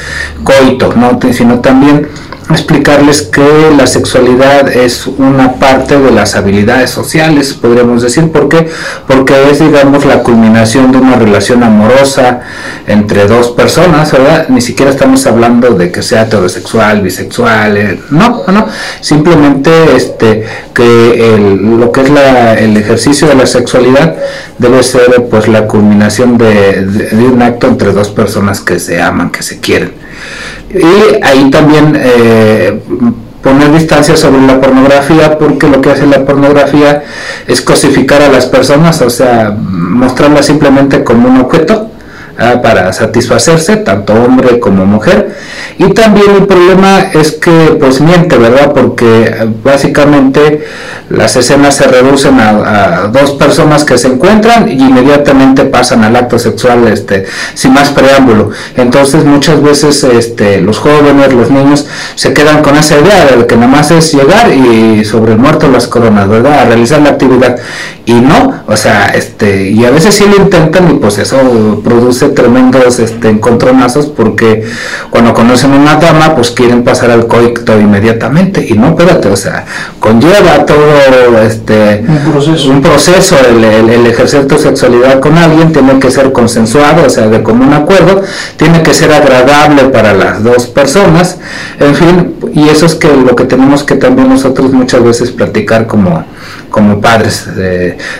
coito, 0.44 0.94
¿no? 0.96 1.20
Sino 1.32 1.60
también 1.60 2.08
explicarles 2.50 3.24
que 3.24 3.72
la 3.78 3.88
sexualidad 3.88 4.70
es 4.70 5.06
una 5.08 5.54
parte 5.56 6.00
de 6.00 6.12
las 6.12 6.36
habilidades 6.36 6.90
sociales, 6.90 7.54
podríamos 7.54 8.02
decir, 8.02 8.32
¿por 8.32 8.48
qué? 8.48 8.70
Porque 9.06 9.34
es, 9.52 9.60
digamos, 9.60 10.06
la 10.06 10.24
culminación 10.24 10.92
de 10.92 10.98
una 11.00 11.18
relación 11.18 11.64
amorosa 11.64 12.42
entre 12.88 13.28
dos 13.28 13.50
personas, 13.50 14.12
¿verdad? 14.12 14.48
Ni 14.48 14.62
siquiera 14.62 14.92
estamos 14.92 15.26
hablando 15.28 15.72
de 15.72 15.92
que 15.92 16.02
sea 16.02 16.24
heterosexual, 16.24 17.02
bisexual, 17.02 17.78
eh, 17.78 18.00
no, 18.12 18.44
no, 18.48 18.68
simplemente 19.02 19.96
este, 19.96 20.46
que 20.74 21.58
lo 21.60 21.92
que 21.92 22.02
es 22.02 22.10
el 22.60 22.78
ejercicio 22.78 23.28
de 23.28 23.36
la 23.36 23.46
sexualidad 23.46 24.16
debe 24.58 24.84
ser 24.84 25.28
pues 25.30 25.48
la 25.50 25.68
culminación 25.68 26.38
de 26.38 27.10
un 27.34 27.42
acto 27.42 27.68
entre 27.68 27.92
dos 27.92 28.10
personas 28.10 28.62
que 28.62 28.80
se 28.80 29.02
aman, 29.02 29.32
que 29.32 29.44
se 29.44 29.60
quieren. 29.60 30.07
Y 30.70 31.24
ahí 31.24 31.50
también 31.50 31.94
eh, 31.96 32.82
poner 33.42 33.72
distancia 33.72 34.18
sobre 34.18 34.42
la 34.46 34.60
pornografía, 34.60 35.38
porque 35.38 35.68
lo 35.68 35.82
que 35.82 35.92
hace 35.92 36.06
la 36.06 36.26
pornografía 36.26 37.04
es 37.48 37.62
cosificar 37.62 38.22
a 38.22 38.30
las 38.30 38.46
personas, 38.46 39.02
o 39.02 39.10
sea, 39.10 39.56
mostrarla 39.58 40.44
simplemente 40.44 41.04
como 41.04 41.30
un 41.30 41.40
objeto 41.40 41.92
Ah, 42.40 42.62
para 42.62 42.94
satisfacerse, 42.94 43.78
tanto 43.78 44.14
hombre 44.14 44.60
como 44.60 44.86
mujer. 44.86 45.36
Y 45.80 45.92
también 45.94 46.36
el 46.36 46.46
problema 46.46 47.00
es 47.12 47.32
que 47.32 47.76
pues 47.80 48.00
miente, 48.00 48.38
¿verdad? 48.38 48.74
Porque 48.74 49.24
eh, 49.24 49.48
básicamente 49.64 50.64
las 51.10 51.36
escenas 51.36 51.76
se 51.76 51.88
reducen 51.88 52.40
a, 52.40 53.10
dos 53.12 53.32
personas 53.32 53.84
que 53.86 53.98
se 53.98 54.08
encuentran 54.08 54.70
y 54.70 54.74
inmediatamente 54.74 55.64
pasan 55.66 56.04
al 56.04 56.16
acto 56.16 56.38
sexual 56.38 56.88
este, 56.88 57.26
sin 57.56 57.74
más 57.74 57.90
preámbulo. 57.90 58.52
Entonces 58.76 59.24
muchas 59.24 59.64
veces 59.64 60.04
este, 60.04 60.62
los 60.62 60.78
jóvenes, 60.78 61.34
los 61.34 61.50
niños 61.50 61.88
se 62.14 62.34
quedan 62.34 62.62
con 62.62 62.76
esa 62.78 63.00
idea 63.00 63.26
de 63.36 63.48
que 63.48 63.56
nada 63.56 63.68
más 63.68 63.90
es 63.90 64.14
llegar 64.14 64.52
y 64.54 65.04
sobre 65.06 65.34
el 65.34 65.40
muerto 65.40 65.68
las 65.72 65.88
coronas, 65.88 66.28
¿verdad? 66.28 66.60
A 66.60 66.66
realizar 66.66 67.02
la 67.02 67.12
actividad. 67.12 67.58
Y 68.06 68.14
no, 68.14 68.64
o 68.68 68.78
sea, 68.78 69.08
este, 69.08 69.70
y 69.72 69.86
a 69.86 69.92
veces 69.92 70.14
sí 70.14 70.26
lo 70.26 70.44
intentan 70.44 70.90
y 70.92 70.94
pues 70.96 71.18
eso 71.18 71.82
produce 71.84 72.27
tremendos 72.30 73.00
este, 73.00 73.30
encontronazos 73.30 74.08
porque 74.08 74.66
cuando 75.10 75.34
conocen 75.34 75.72
una 75.72 75.96
dama 75.96 76.36
pues 76.36 76.52
quieren 76.52 76.84
pasar 76.84 77.12
al 77.12 77.28
coito 77.28 77.80
inmediatamente. 77.80 78.66
Y 78.68 78.74
no, 78.74 78.90
espérate, 78.90 79.30
o 79.30 79.36
sea, 79.36 79.66
conlleva 80.00 80.66
todo 80.66 81.42
este 81.46 82.06
un 82.70 82.82
proceso, 82.82 83.36
el, 83.48 84.06
ejercer 84.06 84.48
tu 84.48 84.58
sexualidad 84.58 85.20
con 85.20 85.38
alguien 85.38 85.72
tiene 85.72 86.00
que 86.00 86.12
ser 86.12 86.32
consensuado, 86.32 87.06
o 87.06 87.10
sea, 87.10 87.28
de 87.28 87.44
común 87.44 87.74
acuerdo, 87.74 88.22
tiene 88.58 88.84
que 88.84 88.94
ser 88.94 89.12
agradable 89.12 89.86
para 89.86 90.14
las 90.14 90.44
dos 90.44 90.68
personas, 90.68 91.38
en 91.80 91.96
fin, 91.96 92.36
y 92.54 92.70
eso 92.70 92.86
es 92.86 92.96
que 92.96 93.10
lo 93.10 93.36
que 93.36 93.46
tenemos 93.46 93.84
que 93.84 93.96
también 93.96 94.30
nosotros 94.30 94.72
muchas 94.72 95.04
veces 95.04 95.32
platicar 95.32 95.88
como 95.88 96.24
como 96.78 97.02
padres, 97.02 97.50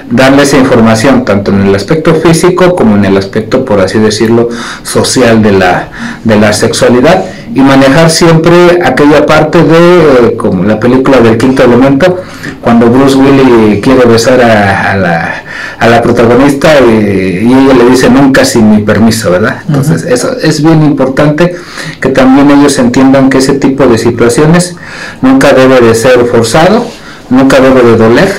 darle 0.10 0.42
esa 0.42 0.58
información 0.58 1.24
tanto 1.24 1.52
en 1.52 1.68
el 1.68 1.76
aspecto 1.76 2.16
físico 2.16 2.76
como 2.76 2.96
en 2.96 3.06
el 3.06 3.16
aspecto, 3.16 3.64
por 3.64 3.80
así 3.80 4.00
decirlo, 4.00 4.50
social 4.82 5.44
de 5.44 5.52
la, 5.52 5.90
de 6.24 6.38
la 6.38 6.52
sexualidad 6.54 7.24
y 7.54 7.60
manejar 7.60 8.10
siempre 8.10 8.80
aquella 8.84 9.28
parte 9.28 9.62
de, 9.62 10.36
como 10.38 10.64
la 10.64 10.80
película 10.80 11.20
del 11.20 11.38
quinto 11.38 11.64
elemento, 11.64 12.24
cuando 12.60 12.90
Bruce 12.90 13.16
Willis 13.16 13.80
quiere 13.84 14.06
besar 14.06 14.42
a, 14.42 14.98
la, 14.98 15.44
a 15.78 15.88
la, 15.88 16.02
protagonista 16.02 16.80
y, 16.80 17.54
ella 17.54 17.76
le 17.78 17.92
dice 17.92 18.10
nunca 18.10 18.44
sin 18.44 18.72
mi 18.72 18.82
permiso, 18.82 19.30
¿verdad? 19.30 19.58
Entonces, 19.68 20.04
eso 20.04 20.36
es 20.42 20.64
bien 20.64 20.82
importante 20.82 21.56
que 22.02 22.10
también 22.10 22.50
ellos 22.50 22.80
entiendan 22.80 23.30
que 23.30 23.38
ese 23.38 23.54
tipo 23.54 23.86
de 23.86 24.00
situaciones 24.00 24.76
nunca 25.22 25.54
debe 25.54 25.80
de 25.80 25.94
ser 25.94 26.26
forzado 26.26 26.97
nunca 27.30 27.60
debe 27.60 27.84
de 27.84 27.98
doler 27.98 28.34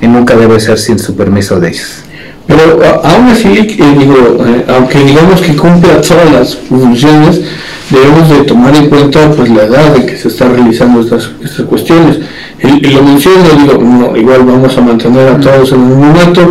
y 0.00 0.06
nunca 0.06 0.36
debe 0.36 0.60
ser 0.60 0.78
sin 0.78 0.98
su 0.98 1.16
permiso 1.16 1.60
de 1.60 1.68
ellos. 1.68 2.04
Pero 2.46 2.80
aún 3.02 3.28
así, 3.28 3.48
eh, 3.48 3.96
digo, 3.98 4.44
eh, 4.46 4.64
aunque 4.68 4.98
digamos 4.98 5.40
que 5.40 5.56
cumpla 5.56 6.00
todas 6.00 6.30
las 6.30 6.56
funciones, 6.56 7.40
debemos 7.88 8.28
de 8.28 8.36
tomar 8.44 8.76
en 8.76 8.88
cuenta 8.88 9.30
pues 9.30 9.48
la 9.48 9.64
edad 9.64 9.96
en 9.96 10.06
que 10.06 10.16
se 10.16 10.28
están 10.28 10.54
realizando 10.54 11.00
estas, 11.00 11.30
estas 11.42 11.64
cuestiones. 11.66 12.18
Y, 12.62 12.80
lo 12.88 13.02
menciono, 13.02 13.44
digo, 13.58 14.16
igual 14.16 14.44
vamos 14.44 14.76
a 14.76 14.80
mantener 14.80 15.28
a 15.28 15.40
todos 15.40 15.72
en 15.72 15.80
un 15.80 16.00
momento, 16.00 16.50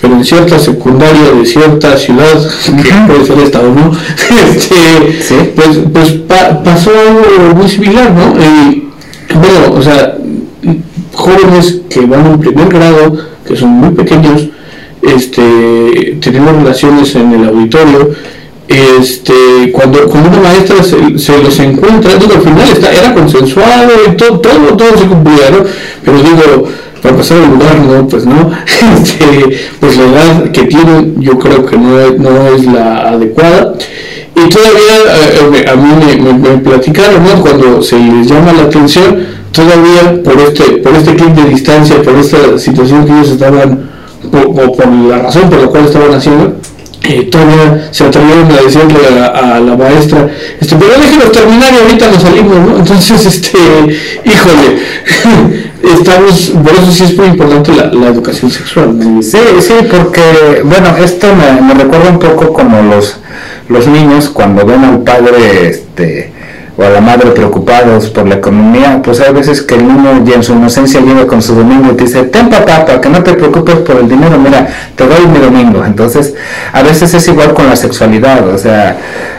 pero 0.00 0.14
en 0.14 0.24
cierta 0.24 0.58
secundaria 0.58 1.32
de 1.32 1.46
cierta 1.46 1.96
ciudad, 1.96 2.34
que 2.66 3.12
puede 3.12 3.24
ser 3.24 3.38
estado, 3.38 3.72
¿no? 3.72 3.92
este, 4.54 5.52
pues, 5.54 5.78
pues 5.92 6.12
pasó 6.64 6.90
algo 6.90 7.54
muy 7.54 7.68
similar, 7.68 8.12
¿no? 8.12 8.34
Y, 8.40 8.88
bueno, 9.34 9.76
o 9.76 9.82
sea, 9.82 10.16
jóvenes 11.14 11.80
que 11.88 12.00
van 12.06 12.26
en 12.26 12.40
primer 12.40 12.68
grado, 12.68 13.16
que 13.46 13.56
son 13.56 13.70
muy 13.70 13.90
pequeños, 13.90 14.48
este, 15.02 16.18
tenemos 16.20 16.56
relaciones 16.56 17.14
en 17.14 17.32
el 17.32 17.48
auditorio, 17.48 18.10
este, 18.68 19.70
cuando, 19.72 20.06
cuando 20.06 20.30
una 20.30 20.40
maestra 20.40 20.82
se, 20.82 21.42
los 21.42 21.58
encuentra, 21.58 22.14
digo, 22.16 22.34
al 22.34 22.42
final 22.42 22.68
está, 22.72 22.92
era 22.92 23.12
consensuado 23.12 23.90
y 24.06 24.16
todo, 24.16 24.40
todo, 24.40 24.76
todo 24.76 24.96
se 24.96 25.06
cumplía, 25.06 25.50
Pero 26.04 26.18
digo, 26.18 26.68
para 27.02 27.16
pasar 27.16 27.38
al 27.38 27.50
lugar, 27.50 27.78
¿no? 27.80 28.06
Pues 28.06 28.24
no, 28.24 28.50
este, 29.02 29.56
pues 29.80 29.96
la 29.96 30.04
edad 30.04 30.50
que 30.52 30.62
tienen 30.64 31.20
yo 31.20 31.38
creo 31.38 31.66
que 31.66 31.76
no, 31.76 31.98
es 31.98 32.64
la 32.64 33.10
adecuada. 33.10 33.74
Y 34.34 34.48
todavía 34.48 35.60
eh, 35.60 35.66
a 35.68 35.76
mí 35.76 36.38
me, 36.38 36.58
platicaron, 36.58 37.24
¿no? 37.24 37.42
Cuando 37.42 37.82
se 37.82 37.98
les 37.98 38.28
llama 38.28 38.52
la 38.52 38.64
atención, 38.64 39.26
todavía 39.50 40.22
por 40.24 40.40
este, 40.40 40.78
por 40.78 40.94
este 40.94 41.14
clic 41.14 41.34
de 41.34 41.50
distancia, 41.50 42.00
por 42.02 42.14
esta 42.14 42.58
situación 42.58 43.04
que 43.04 43.12
ellos 43.12 43.30
estaban, 43.30 43.90
o 44.32 44.72
por 44.72 44.88
la 44.88 45.18
razón 45.18 45.50
por 45.50 45.60
la 45.60 45.66
cual 45.66 45.84
estaban 45.84 46.14
haciendo, 46.14 46.56
eh, 47.04 47.24
todavía 47.24 47.88
se 47.90 48.04
atrevieron 48.04 48.50
a 48.52 48.62
decirle 48.62 49.08
a, 49.34 49.58
la 49.58 49.76
maestra, 49.76 50.28
este, 50.60 50.76
pero 50.76 50.92
déjenos 51.00 51.32
terminar 51.32 51.72
y 51.72 51.82
ahorita 51.82 52.10
nos 52.10 52.22
salimos, 52.22 52.58
¿no? 52.58 52.78
Entonces, 52.78 53.26
este, 53.34 53.58
híjole, 54.24 54.78
estamos, 55.98 56.52
por 56.62 56.72
eso 56.72 56.92
sí 56.92 57.04
es 57.04 57.16
muy 57.16 57.26
importante 57.26 57.72
la, 57.72 58.08
educación 58.08 58.50
sexual. 58.50 58.94
Sí, 59.20 59.38
sí, 59.60 59.74
porque, 59.90 60.62
bueno, 60.64 60.96
esto 61.02 61.28
me, 61.34 61.60
me 61.60 61.74
recuerda 61.74 62.10
un 62.10 62.18
poco 62.18 62.52
como 62.52 62.80
los, 62.82 63.16
los 63.68 63.86
niños 63.88 64.28
cuando 64.28 64.64
ven 64.64 64.84
al 64.84 65.00
padre, 65.00 65.68
este, 65.70 66.32
o 66.76 66.82
a 66.82 66.88
la 66.88 67.00
madre 67.00 67.30
preocupados 67.30 68.08
por 68.10 68.26
la 68.26 68.36
economía, 68.36 69.00
pues 69.02 69.20
hay 69.20 69.32
veces 69.32 69.62
que 69.62 69.74
el 69.74 69.86
niño 69.86 70.24
ya 70.24 70.36
en 70.36 70.42
su 70.42 70.52
inocencia 70.52 71.00
llega 71.00 71.26
con 71.26 71.42
su 71.42 71.54
domingo 71.54 71.92
y 71.92 71.96
dice, 71.96 72.24
ten 72.24 72.48
papá, 72.48 72.84
para 72.86 73.00
que 73.00 73.08
no 73.08 73.22
te 73.22 73.34
preocupes 73.34 73.76
por 73.76 73.96
el 73.96 74.08
dinero, 74.08 74.38
mira, 74.38 74.68
te 74.96 75.06
doy 75.06 75.26
mi 75.26 75.38
domingo. 75.38 75.84
Entonces, 75.84 76.34
a 76.72 76.82
veces 76.82 77.12
es 77.12 77.28
igual 77.28 77.52
con 77.52 77.66
la 77.66 77.76
sexualidad, 77.76 78.48
o 78.48 78.56
sea, 78.56 78.96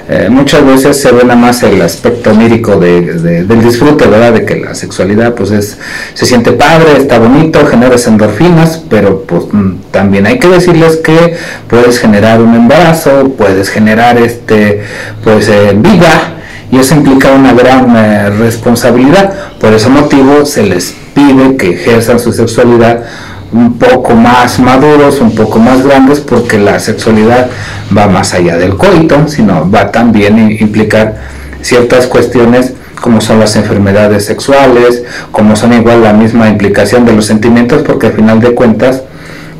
eh, 0.10 0.28
muchas 0.30 0.66
veces 0.66 1.00
se 1.02 1.12
ve 1.14 1.24
más 1.24 1.64
el 1.64 1.82
aspecto 1.82 2.32
onírico 2.32 2.76
del 2.76 3.64
disfrute, 3.64 4.06
¿verdad? 4.06 4.34
De 4.34 4.46
que 4.46 4.58
la 4.58 4.76
sexualidad 4.76 5.34
pues 5.34 5.52
es, 5.52 5.78
se 6.14 6.26
siente 6.26 6.52
padre, 6.52 6.98
está 6.98 7.20
bonito, 7.20 7.66
genera 7.66 7.96
endorfinas, 8.06 8.84
pero 8.90 9.22
pues 9.24 9.46
mm, 9.52 9.76
también 9.92 10.26
hay 10.26 10.40
que 10.40 10.50
decirles 10.50 10.98
que 10.98 11.38
puedes 11.70 12.00
generar 12.00 12.42
un 12.42 12.54
embarazo, 12.54 13.34
puedes 13.38 13.70
generar 13.70 14.18
este, 14.18 14.84
pues 15.24 15.48
eh, 15.48 15.74
vida, 15.76 16.43
y 16.72 16.78
eso 16.78 16.96
implica 16.96 17.32
una 17.32 17.54
gran 17.54 17.96
eh, 17.96 18.30
responsabilidad. 18.30 19.34
Por 19.60 19.74
ese 19.74 19.90
motivo 19.90 20.46
se 20.46 20.64
les 20.64 20.96
pide 21.14 21.56
que 21.58 21.72
ejerzan 21.72 22.20
su 22.20 22.34
sexualidad 22.34 23.04
un 23.52 23.78
poco 23.78 24.16
más 24.16 24.60
maduros, 24.60 25.22
un 25.22 25.36
poco 25.36 25.60
más 25.60 25.84
grandes, 25.84 26.20
porque 26.20 26.58
la 26.58 26.80
sexualidad 26.80 27.50
va 27.96 28.08
más 28.08 28.34
allá 28.34 28.58
del 28.58 28.76
coito, 28.76 29.28
sino 29.28 29.70
va 29.70 29.92
también 29.92 30.38
a 30.38 30.52
implicar 30.52 31.16
ciertas 31.62 32.08
cuestiones 32.08 32.74
como 33.00 33.20
son 33.20 33.40
las 33.40 33.56
enfermedades 33.58 34.26
sexuales, 34.26 35.04
como 35.32 35.56
son 35.58 35.74
igual 35.74 36.04
la 36.04 36.14
misma 36.14 36.48
implicación 36.48 37.06
de 37.06 37.14
los 37.14 37.26
sentimientos, 37.26 37.84
porque 37.84 38.08
al 38.08 38.14
final 38.14 38.40
de 38.40 38.56
cuentas 38.56 39.04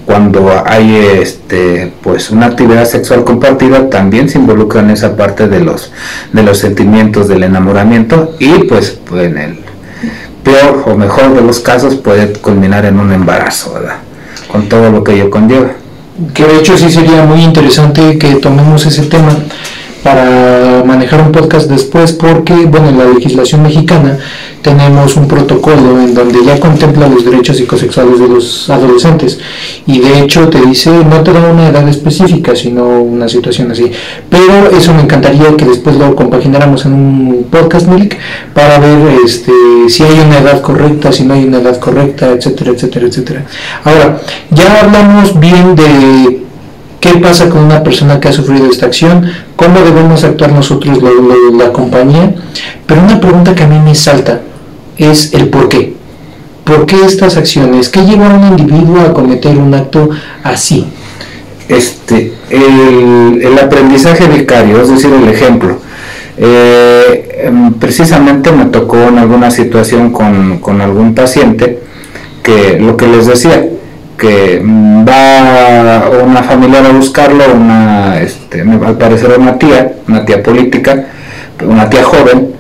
cuando 0.06 0.52
hay 0.66 0.96
este 0.96 1.94
pues 2.02 2.30
una 2.30 2.48
actividad 2.48 2.86
sexual 2.86 3.24
compartida 3.24 3.90
también 3.90 4.30
se 4.30 4.38
involucra 4.38 4.82
en 4.82 4.90
esa 4.90 5.16
parte 5.16 5.48
de 5.48 5.60
los 5.62 5.92
de 6.32 6.44
los 6.44 6.58
sentimientos 6.58 7.28
del 7.28 7.44
enamoramiento 7.44 8.36
y 8.40 8.66
pues, 8.66 9.00
en 9.14 9.38
el 9.38 9.60
peor 10.44 10.84
o 10.88 10.96
mejor 10.96 11.34
de 11.34 11.42
los 11.42 11.60
casos 11.60 11.96
puede 11.96 12.34
culminar 12.34 12.86
en 12.86 13.00
un 13.00 13.14
embarazo 13.14 13.74
¿verdad? 13.74 13.98
con 14.52 14.68
todo 14.68 14.92
lo 14.92 15.04
que 15.04 15.14
ello 15.14 15.30
conlleva 15.30 15.72
que 16.34 16.46
de 16.46 16.58
hecho 16.58 16.78
sí 16.78 16.92
sería 16.92 17.24
muy 17.24 17.42
interesante 17.42 18.18
que 18.18 18.36
tomemos 18.36 18.86
ese 18.86 19.04
tema 19.04 19.32
para 20.04 20.84
manejar 20.86 21.22
un 21.22 21.32
podcast 21.32 21.70
después 21.70 22.12
porque, 22.12 22.54
bueno, 22.66 22.90
en 22.90 22.98
la 22.98 23.06
legislación 23.06 23.64
mexicana 23.64 24.18
tenemos 24.62 25.16
un 25.16 25.28
protocolo 25.28 26.00
en 26.02 26.14
donde 26.14 26.44
ya 26.46 26.60
contempla 26.60 27.08
los 27.08 27.24
derechos 27.24 27.58
psicosexuales 27.58 28.20
de 28.20 28.28
los 28.28 28.70
adolescentes 28.70 29.40
y 29.88 30.00
de 30.00 30.20
hecho 30.20 30.50
te 30.50 30.60
dice, 30.62 30.92
no 31.10 31.22
te 31.22 31.32
da 31.32 31.52
una 31.52 31.70
edad 31.70 31.88
específica, 31.88 32.56
sino 32.56 33.02
una 33.02 33.30
situación 33.30 33.72
así. 33.72 33.92
Pero 34.30 34.70
eso 34.78 34.94
me 34.94 35.02
encantaría 35.02 35.56
que 35.56 35.66
después 35.66 35.96
lo 35.96 36.16
compagináramos 36.16 36.86
en 36.86 36.94
un 36.94 37.48
podcast, 37.50 37.88
Milik, 37.88 38.18
para 38.54 38.80
ver 38.80 39.20
este, 39.26 39.52
si 39.88 40.04
hay 40.04 40.20
una 40.20 40.40
edad 40.40 40.62
correcta, 40.62 41.12
si 41.12 41.24
no 41.24 41.34
hay 41.34 41.46
una 41.46 41.60
edad 41.60 41.80
correcta, 41.80 42.30
etcétera, 42.32 42.72
etcétera, 42.72 43.08
etcétera. 43.08 43.46
Ahora, 43.84 44.20
ya 44.52 44.82
hablamos 44.82 45.40
bien 45.40 45.76
de 45.76 46.44
qué 47.04 47.20
pasa 47.20 47.50
con 47.50 47.66
una 47.66 47.84
persona 47.84 48.22
que 48.22 48.30
ha 48.30 48.32
sufrido 48.32 48.66
esta 48.68 48.86
acción, 48.86 49.30
cómo 49.58 49.82
debemos 49.82 50.24
actuar 50.24 50.54
nosotros, 50.54 51.00
la, 51.04 51.74
compañía, 51.74 52.34
pero 52.86 53.02
una 53.02 53.20
pregunta 53.20 53.54
que 53.54 53.64
a 53.64 53.68
mí 53.68 53.78
me 53.78 53.94
salta, 53.94 54.40
es 54.96 55.34
el 55.34 55.50
por 55.50 55.68
qué. 55.68 55.96
¿Por 56.64 56.86
qué 56.86 56.96
estas 57.06 57.36
acciones? 57.36 57.90
¿Qué 57.90 58.06
lleva 58.06 58.32
a 58.32 58.38
un 58.38 58.58
individuo 58.58 59.02
a 59.02 59.14
cometer 59.14 59.58
un 59.58 59.74
acto 59.74 60.12
así? 60.44 60.88
Este, 61.68 62.36
el, 62.50 63.60
aprendizaje 63.62 64.26
vicario, 64.30 64.82
es 64.82 64.88
decir, 64.88 65.12
el 65.12 65.28
ejemplo. 65.28 65.80
Eh, 66.38 67.42
em, 67.44 67.74
precisamente 67.74 68.50
me 68.54 68.66
tocó 68.68 68.96
en 68.96 69.18
alguna 69.18 69.52
situación 69.52 70.14
con, 70.14 70.82
algún 70.82 71.14
paciente 71.14 71.80
que 72.42 72.80
lo 72.80 72.96
que 72.96 73.08
les 73.08 73.28
decía, 73.28 73.66
que 74.24 74.62
va 74.64 76.10
una 76.24 76.44
familiar 76.44 76.86
a 76.86 76.92
buscarlo, 76.94 77.44
una, 77.54 78.22
este, 78.22 78.62
al 78.62 78.98
parecer 78.98 79.38
una 79.38 79.60
tía, 79.60 79.96
una 80.08 80.24
tía 80.24 80.42
política, 80.42 81.08
una 81.68 81.90
tía 81.90 82.06
joven, 82.06 82.54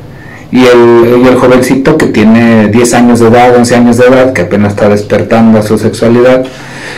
y 0.51 0.65
el, 0.65 1.25
el 1.25 1.36
jovencito 1.38 1.98
que 1.98 2.08
tiene 2.08 2.67
10 2.67 2.93
años 2.96 3.22
de 3.22 3.29
edad, 3.29 3.55
11 3.55 3.75
años 3.77 3.96
de 3.96 4.08
edad, 4.08 4.34
que 4.34 4.41
apenas 4.41 4.74
está 4.74 4.89
despertando 4.89 5.58
a 5.58 5.62
su 5.62 5.77
sexualidad, 5.77 6.43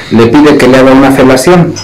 le 0.10 0.26
pide 0.28 0.58
que 0.58 0.68
le 0.68 0.78
haga 0.78 0.94
una 0.94 1.12
felación, 1.12 1.76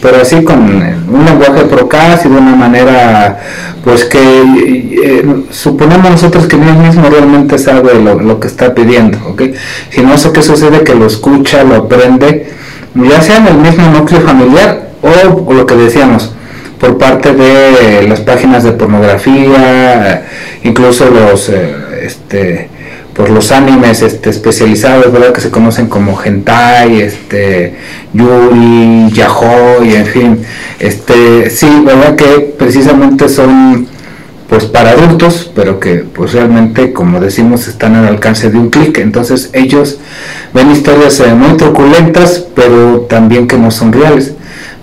pero 0.00 0.22
así 0.22 0.42
con 0.44 0.60
un 0.60 1.24
lenguaje 1.24 1.64
procas 1.64 2.24
y 2.24 2.28
de 2.28 2.36
una 2.36 2.54
manera, 2.54 3.40
pues 3.84 4.04
que 4.04 4.18
eh, 4.18 5.44
suponemos 5.50 6.10
nosotros 6.10 6.46
que 6.46 6.56
él 6.56 6.62
mismo 6.62 7.08
realmente 7.08 7.58
sabe 7.58 7.94
lo, 7.94 8.20
lo, 8.20 8.40
que 8.40 8.48
está 8.48 8.74
pidiendo, 8.74 9.18
¿ok? 9.28 9.42
Si 9.90 10.02
no, 10.02 10.14
eso 10.14 10.32
que 10.32 10.42
sucede 10.42 10.82
que 10.84 10.94
lo 10.94 11.06
escucha, 11.06 11.64
lo 11.64 11.76
aprende, 11.76 12.52
ya 12.94 13.20
sea 13.20 13.38
en 13.38 13.48
el 13.48 13.56
mismo 13.56 13.86
núcleo 13.88 14.20
familiar 14.20 14.90
o 15.02 15.52
lo 15.52 15.66
que 15.66 15.74
decíamos, 15.74 16.32
por 16.78 16.98
parte 16.98 17.32
de 17.32 18.08
las 18.08 18.20
páginas 18.20 18.64
de 18.64 18.72
pornografía, 18.72 20.26
incluso 20.64 21.10
los 21.10 21.48
eh, 21.48 21.74
este 22.02 22.68
por 23.14 23.30
los 23.30 23.52
animes 23.52 24.02
este, 24.02 24.30
especializados, 24.30 25.12
¿verdad? 25.12 25.32
Que 25.32 25.40
se 25.40 25.50
conocen 25.50 25.88
como 25.88 26.18
hentai, 26.22 27.00
este, 27.00 27.76
yuri, 28.12 29.12
y 29.14 29.94
en 29.94 30.06
fin, 30.06 30.42
este, 30.78 31.50
sí, 31.50 31.68
¿verdad? 31.84 32.16
Que 32.16 32.54
precisamente 32.58 33.28
son, 33.28 33.86
pues, 34.48 34.64
para 34.64 34.90
adultos, 34.90 35.50
pero 35.54 35.78
que, 35.78 35.96
pues, 35.96 36.32
realmente, 36.32 36.92
como 36.92 37.20
decimos, 37.20 37.68
están 37.68 37.94
al 37.96 38.06
alcance 38.06 38.50
de 38.50 38.58
un 38.58 38.70
clic. 38.70 38.98
Entonces, 38.98 39.50
ellos 39.52 39.98
ven 40.54 40.70
historias 40.70 41.20
eh, 41.20 41.34
muy 41.34 41.56
truculentas, 41.56 42.46
pero 42.54 43.06
también 43.08 43.46
que 43.46 43.58
no 43.58 43.70
son 43.70 43.92
reales 43.92 44.34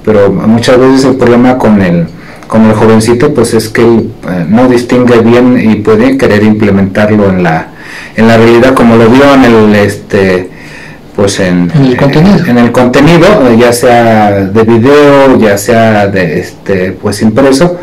pero 0.09 0.31
muchas 0.31 0.79
veces 0.79 1.05
el 1.05 1.17
problema 1.17 1.57
con 1.57 1.81
el, 1.81 2.07
con 2.49 2.65
el 2.65 2.73
jovencito 2.73 3.31
pues 3.31 3.53
es 3.53 3.69
que 3.69 3.83
él 3.83 4.11
eh, 4.27 4.45
no 4.49 4.67
distingue 4.67 5.19
bien 5.19 5.57
y 5.63 5.75
puede 5.75 6.17
querer 6.17 6.43
implementarlo 6.43 7.29
en 7.29 7.43
la, 7.43 7.67
en 8.15 8.27
la 8.27 8.37
realidad 8.37 8.73
como 8.73 8.95
lo 8.95 9.07
vio 9.07 9.35
en 9.35 9.43
el 9.45 9.75
este 9.75 10.49
pues 11.15 11.39
en, 11.41 11.69
el 11.71 11.95
contenido, 11.95 12.45
en 12.47 12.57
el 12.57 12.71
contenido 12.71 13.27
ya 13.55 13.71
sea 13.71 14.31
de 14.31 14.63
video 14.63 15.37
ya 15.37 15.59
sea 15.59 16.07
de 16.07 16.39
este 16.39 16.91
pues 16.93 17.21
impreso 17.21 17.77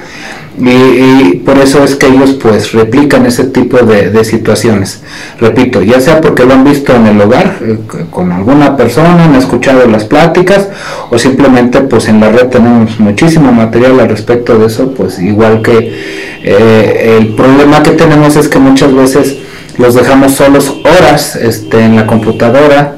y, 0.58 1.36
por 1.44 1.58
eso 1.58 1.84
es 1.84 1.96
que 1.96 2.06
ellos 2.06 2.36
pues 2.40 2.72
replican 2.72 3.26
ese 3.26 3.44
tipo 3.44 3.78
de, 3.78 4.24
situaciones. 4.24 5.02
Repito, 5.38 5.82
ya 5.82 6.00
sea 6.00 6.20
porque 6.20 6.44
lo 6.44 6.54
han 6.54 6.64
visto 6.64 6.94
en 6.94 7.06
el 7.06 7.20
hogar 7.20 7.58
eh, 7.60 7.78
con 8.10 8.32
alguna 8.32 8.76
persona, 8.76 9.24
han 9.24 9.34
escuchado 9.34 9.86
las 9.86 10.04
pláticas 10.04 10.68
o 11.10 11.18
simplemente 11.18 11.80
pues 11.82 12.08
en 12.08 12.20
la 12.20 12.30
red 12.30 12.46
tenemos 12.46 12.98
muchísimo 12.98 13.52
material 13.52 14.00
al 14.00 14.08
respecto 14.08 14.58
de 14.58 14.66
eso, 14.66 14.92
pues 14.94 15.18
igual 15.18 15.62
que 15.62 15.94
eh, 16.42 17.16
el 17.18 17.34
problema 17.34 17.82
que 17.82 17.90
tenemos 17.90 18.36
es 18.36 18.48
que 18.48 18.58
muchas 18.58 18.94
veces 18.94 19.36
los 19.78 19.94
dejamos 19.94 20.32
solos 20.32 20.74
horas 20.84 21.36
este, 21.36 21.80
en 21.80 21.96
la 21.96 22.06
computadora, 22.06 22.96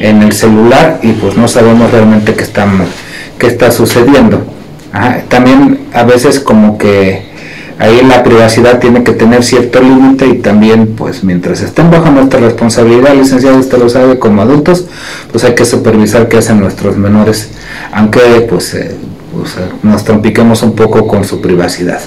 en 0.00 0.22
el 0.22 0.32
celular 0.32 1.00
y 1.02 1.12
pues 1.12 1.36
no 1.36 1.48
sabemos 1.48 1.90
realmente 1.90 2.34
qué, 2.34 2.42
están, 2.42 2.84
qué 3.38 3.46
está 3.46 3.70
sucediendo 3.70 4.59
también 5.28 5.80
a 5.92 6.04
veces 6.04 6.40
como 6.40 6.78
que 6.78 7.30
ahí 7.80 8.02
la 8.06 8.22
privacidad 8.22 8.78
tiene 8.78 9.02
que 9.02 9.12
tener 9.12 9.42
cierto 9.42 9.80
límite 9.80 10.26
y 10.26 10.38
también 10.38 10.94
pues 10.96 11.24
mientras 11.24 11.62
estén 11.62 11.90
bajo 11.90 12.10
nuestra 12.10 12.38
responsabilidad, 12.38 13.14
licenciado, 13.14 13.58
usted 13.58 13.78
lo 13.78 13.88
sabe, 13.88 14.18
como 14.18 14.42
adultos, 14.42 14.86
pues 15.32 15.44
hay 15.44 15.54
que 15.54 15.64
supervisar 15.64 16.28
qué 16.28 16.38
hacen 16.38 16.60
nuestros 16.60 16.98
menores, 16.98 17.50
aunque 17.92 18.20
pues, 18.48 18.74
eh, 18.74 18.94
nos 19.82 20.04
trompiquemos 20.04 20.62
un 20.62 20.74
poco 20.74 21.06
con 21.06 21.24
su 21.24 21.40
privacidad. 21.40 22.00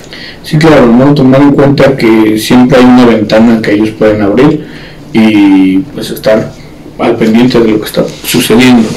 Sí, 0.44 0.58
claro, 0.58 0.86
¿no? 0.86 1.14
tomar 1.16 1.42
en 1.42 1.54
cuenta 1.54 1.98
que 1.98 2.38
siempre 2.38 2.78
hay 2.78 2.86
una 2.86 3.06
ventana 3.08 3.60
que 3.60 3.74
ellos 3.74 3.90
pueden 3.92 4.22
abrir 4.22 4.68
y 5.12 5.80
pues 5.80 6.12
estar 6.12 6.52
al 7.00 7.16
pendiente 7.16 7.60
de 7.60 7.72
lo 7.72 7.80
que 7.80 7.86
está 7.86 8.04
sucediendo. 8.24 8.88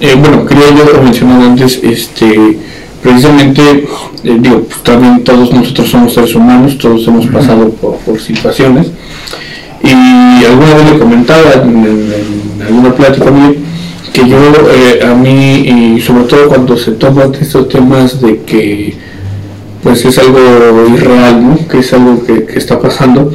Eh, 0.00 0.16
bueno, 0.18 0.46
quería 0.46 0.70
yo 0.70 1.02
mencionar 1.02 1.42
antes, 1.42 1.78
este, 1.82 2.58
precisamente, 3.02 3.86
eh, 4.24 4.38
digo, 4.40 4.62
pues, 4.62 4.82
también 4.82 5.22
todos 5.22 5.52
nosotros 5.52 5.90
somos 5.90 6.14
seres 6.14 6.34
humanos, 6.34 6.78
todos 6.78 7.06
hemos 7.06 7.26
pasado 7.26 7.68
por, 7.70 8.18
situaciones, 8.18 8.90
y 9.82 10.44
alguna 10.44 10.74
vez 10.74 10.92
le 10.92 10.98
comentaba 10.98 11.52
en, 11.62 12.12
alguna 12.66 12.94
plática 12.94 13.30
que 14.12 14.28
yo, 14.28 14.38
eh, 14.72 15.04
a 15.04 15.14
mí, 15.14 15.96
y 15.96 16.00
sobre 16.00 16.24
todo 16.24 16.48
cuando 16.48 16.78
se 16.78 16.92
toman 16.92 17.34
estos 17.38 17.68
temas 17.68 18.20
de 18.22 18.40
que 18.40 18.94
pues 19.82 20.04
es 20.04 20.18
algo 20.18 20.38
irreal, 20.94 21.46
¿no? 21.46 21.68
que 21.68 21.78
es 21.78 21.92
algo 21.92 22.22
que, 22.24 22.46
está 22.58 22.80
pasando, 22.80 23.32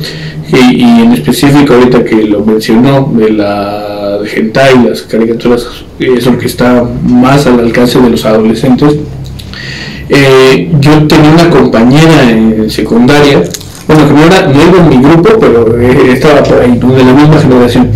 y, 0.52 0.78
y, 0.78 1.02
en 1.02 1.14
específico 1.14 1.74
ahorita 1.74 2.04
que 2.04 2.24
lo 2.24 2.44
mencionó, 2.44 3.12
de 3.16 3.32
la 3.32 3.85
hentai, 4.26 4.84
las 4.88 5.02
caricaturas 5.04 5.68
eso 6.00 6.38
que 6.38 6.48
está 6.48 6.84
más 7.04 7.46
al 7.48 7.60
alcance 7.60 8.00
de 8.00 8.10
los 8.10 8.26
adolescentes. 8.26 8.96
Eh, 10.10 10.72
yo 10.80 11.08
tenía 11.08 11.32
una 11.32 11.50
compañera 11.50 12.30
en 12.30 12.70
secundaria, 12.70 13.42
bueno, 13.88 14.08
que 14.08 14.14
no, 14.14 14.24
era, 14.24 14.48
no 14.48 14.62
iba 14.62 14.80
en 14.80 14.90
mi 14.90 14.98
grupo, 14.98 15.30
pero 15.40 15.80
eh, 15.80 16.12
estaba 16.12 16.44
por 16.44 16.62
ahí, 16.62 16.78
de 16.78 17.04
la 17.04 17.14
misma 17.14 17.40
generación, 17.40 17.90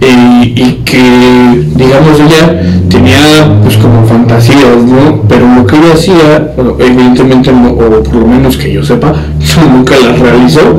eh, 0.00 0.52
y 0.54 0.72
que, 0.84 1.62
digamos, 1.76 2.20
ella 2.20 2.62
tenía 2.88 3.60
pues 3.62 3.76
como 3.78 4.06
fantasías, 4.06 4.82
¿no? 4.84 5.22
Pero 5.28 5.46
lo 5.54 5.66
que 5.66 5.76
ella 5.76 5.94
hacía, 5.94 6.52
evidentemente, 6.78 7.50
o 7.50 8.02
por 8.02 8.14
lo 8.14 8.26
menos 8.26 8.56
que 8.56 8.72
yo 8.72 8.84
sepa, 8.84 9.14
nunca 9.72 9.94
las 9.98 10.18
realizó, 10.18 10.78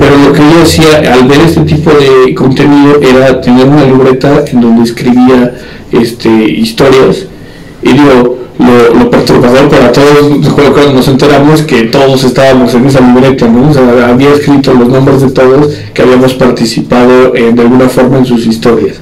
pero 0.00 0.16
lo 0.16 0.32
que 0.32 0.40
ella 0.40 0.62
hacía 0.62 1.12
al 1.12 1.28
ver 1.28 1.42
este 1.42 1.60
tipo 1.60 1.90
de 1.90 2.34
contenido 2.34 3.00
era 3.02 3.38
tener 3.38 3.66
una 3.68 3.84
libreta 3.84 4.44
en 4.50 4.62
donde 4.62 4.84
escribía 4.84 5.54
este, 5.92 6.30
historias. 6.30 7.26
Y 7.82 7.92
digo, 7.92 8.38
lo, 8.58 9.10
perturbador 9.10 9.68
para 9.68 9.92
todos, 9.92 10.48
cuando 10.54 10.94
nos 10.94 11.06
enteramos 11.06 11.62
que 11.62 11.82
todos 11.84 12.24
estábamos 12.24 12.72
en 12.72 12.86
esa 12.86 13.00
libreta, 13.00 13.46
¿no? 13.46 13.70
había 14.06 14.32
escrito 14.32 14.72
los 14.72 14.88
nombres 14.88 15.20
de 15.20 15.30
todos 15.32 15.68
que 15.92 16.00
habíamos 16.00 16.32
participado 16.32 17.32
de 17.32 17.60
alguna 17.60 17.88
forma 17.90 18.18
en 18.18 18.24
sus 18.24 18.46
historias. 18.46 18.96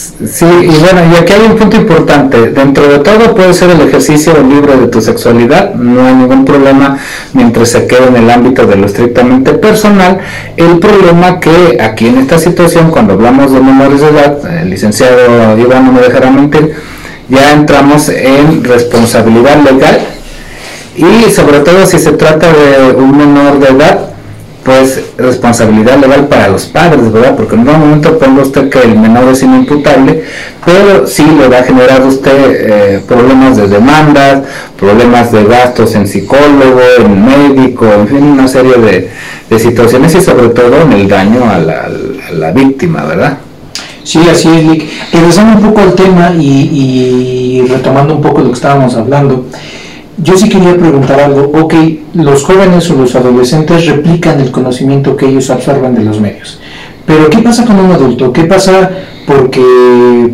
Sí, 0.00 0.46
y 0.46 0.66
bueno, 0.66 1.02
y 1.12 1.16
aquí 1.16 1.32
hay 1.34 1.46
un 1.50 1.56
punto 1.56 1.76
importante. 1.76 2.50
Dentro 2.50 2.88
de 2.88 3.00
todo 3.00 3.34
puede 3.34 3.52
ser 3.52 3.70
el 3.70 3.82
ejercicio 3.82 4.32
libre 4.42 4.76
de 4.76 4.86
tu 4.86 5.00
sexualidad, 5.02 5.74
no 5.74 6.06
hay 6.06 6.14
ningún 6.14 6.44
problema 6.44 6.98
mientras 7.34 7.68
se 7.68 7.86
quede 7.86 8.06
en 8.08 8.16
el 8.16 8.30
ámbito 8.30 8.66
de 8.66 8.76
lo 8.76 8.86
estrictamente 8.86 9.52
personal. 9.52 10.18
El 10.56 10.78
problema 10.78 11.38
que 11.38 11.78
aquí 11.82 12.06
en 12.06 12.18
esta 12.18 12.38
situación, 12.38 12.90
cuando 12.90 13.14
hablamos 13.14 13.52
de 13.52 13.60
menores 13.60 14.00
de 14.00 14.08
edad, 14.08 14.60
el 14.62 14.70
licenciado 14.70 15.58
Iván 15.58 15.86
no 15.86 15.92
me 15.92 16.00
dejará 16.00 16.30
mentir, 16.30 16.74
ya 17.28 17.52
entramos 17.52 18.08
en 18.08 18.64
responsabilidad 18.64 19.62
legal 19.62 20.00
y 20.96 21.30
sobre 21.30 21.60
todo 21.60 21.84
si 21.86 21.98
se 21.98 22.12
trata 22.12 22.46
de 22.52 22.92
un 22.92 23.16
menor 23.16 23.58
de 23.58 23.68
edad, 23.68 24.09
pues 24.64 25.02
responsabilidad 25.16 25.98
legal 25.98 26.28
para 26.28 26.48
los 26.48 26.66
padres, 26.66 27.10
¿verdad? 27.10 27.34
Porque 27.36 27.54
en 27.54 27.60
un 27.60 27.80
momento 27.80 28.18
ponga 28.18 28.42
usted 28.42 28.68
que 28.68 28.80
el 28.80 28.98
menor 28.98 29.32
es 29.32 29.42
inimputable, 29.42 30.24
pero 30.64 31.06
sí 31.06 31.24
le 31.38 31.48
va 31.48 31.58
a 31.58 31.62
generar 31.62 32.02
usted 32.02 32.32
eh, 32.34 33.00
problemas 33.06 33.56
de 33.56 33.68
demandas, 33.68 34.42
problemas 34.78 35.32
de 35.32 35.44
gastos 35.44 35.94
en 35.94 36.06
psicólogo, 36.06 36.80
en 36.98 37.24
médico, 37.24 37.86
en 37.86 38.08
fin, 38.08 38.22
una 38.22 38.48
serie 38.48 38.74
de, 38.76 39.10
situaciones 39.58 40.14
y 40.14 40.20
sobre 40.20 40.50
todo 40.50 40.82
en 40.82 40.92
el 40.92 41.08
daño 41.08 41.50
a 41.50 41.58
la, 41.58 42.52
víctima, 42.52 43.04
¿verdad? 43.04 43.38
Sí, 44.04 44.20
así 44.30 44.48
es, 44.48 44.64
Lick. 44.64 44.84
Regresando 45.12 45.58
un 45.58 45.66
poco 45.68 45.80
al 45.80 45.94
tema 45.94 46.32
y, 46.38 47.62
y 47.62 47.66
retomando 47.66 48.14
un 48.14 48.22
poco 48.22 48.40
lo 48.40 48.48
que 48.48 48.54
estábamos 48.54 48.94
hablando, 48.94 49.46
yo 50.22 50.36
sí 50.36 50.48
quería 50.48 50.76
preguntar 50.76 51.20
algo. 51.20 51.50
Ok, 51.60 51.74
los 52.14 52.44
jóvenes 52.44 52.90
o 52.90 52.94
los 52.94 53.14
adolescentes 53.14 53.86
replican 53.86 54.40
el 54.40 54.50
conocimiento 54.50 55.16
que 55.16 55.26
ellos 55.26 55.50
absorben 55.50 55.94
de 55.94 56.04
los 56.04 56.20
medios. 56.20 56.60
Pero 57.06 57.28
¿qué 57.30 57.38
pasa 57.38 57.64
con 57.64 57.80
un 57.80 57.90
adulto? 57.90 58.32
¿Qué 58.32 58.44
pasa 58.44 58.90
porque, 59.26 59.62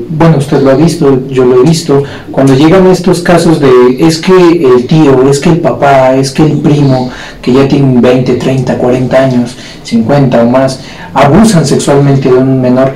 bueno, 0.09 0.39
usted 0.39 0.63
lo 0.63 0.71
ha 0.71 0.75
visto, 0.75 1.27
yo 1.29 1.45
lo 1.45 1.61
he 1.61 1.69
visto, 1.69 2.03
cuando 2.31 2.55
llegan 2.55 2.87
estos 2.87 3.21
casos 3.21 3.61
de 3.61 3.71
es 3.99 4.19
que 4.19 4.33
el 4.33 4.87
tío, 4.87 5.29
es 5.29 5.39
que 5.39 5.51
el 5.51 5.61
papá, 5.61 6.15
es 6.15 6.31
que 6.31 6.45
el 6.45 6.59
primo, 6.59 7.11
que 7.43 7.53
ya 7.53 7.69
tienen 7.69 8.01
20, 8.01 8.35
30, 8.35 8.79
40 8.79 9.17
años, 9.17 9.57
50 9.83 10.43
o 10.43 10.47
más, 10.47 10.81
abusan 11.13 11.67
sexualmente 11.67 12.31
de 12.31 12.37
un 12.37 12.61
menor, 12.61 12.95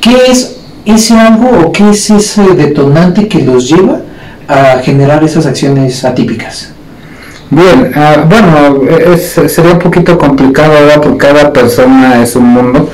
¿qué 0.00 0.16
es 0.30 0.56
ese 0.84 1.14
algo 1.18 1.48
o 1.64 1.72
qué 1.72 1.90
es 1.90 2.10
ese 2.10 2.54
detonante 2.54 3.26
que 3.26 3.42
los 3.42 3.68
lleva 3.68 4.00
a 4.48 4.80
generar 4.82 5.22
esas 5.22 5.46
acciones 5.46 6.04
atípicas? 6.04 6.72
Bien, 7.50 7.92
ah, 7.94 8.26
bueno, 8.28 8.82
sería 9.48 9.72
un 9.72 9.78
poquito 9.78 10.18
complicado, 10.18 10.72
¿verdad? 10.72 11.00
Porque 11.00 11.18
cada 11.18 11.52
persona 11.52 12.22
es 12.22 12.34
un 12.36 12.44
mundo, 12.44 12.90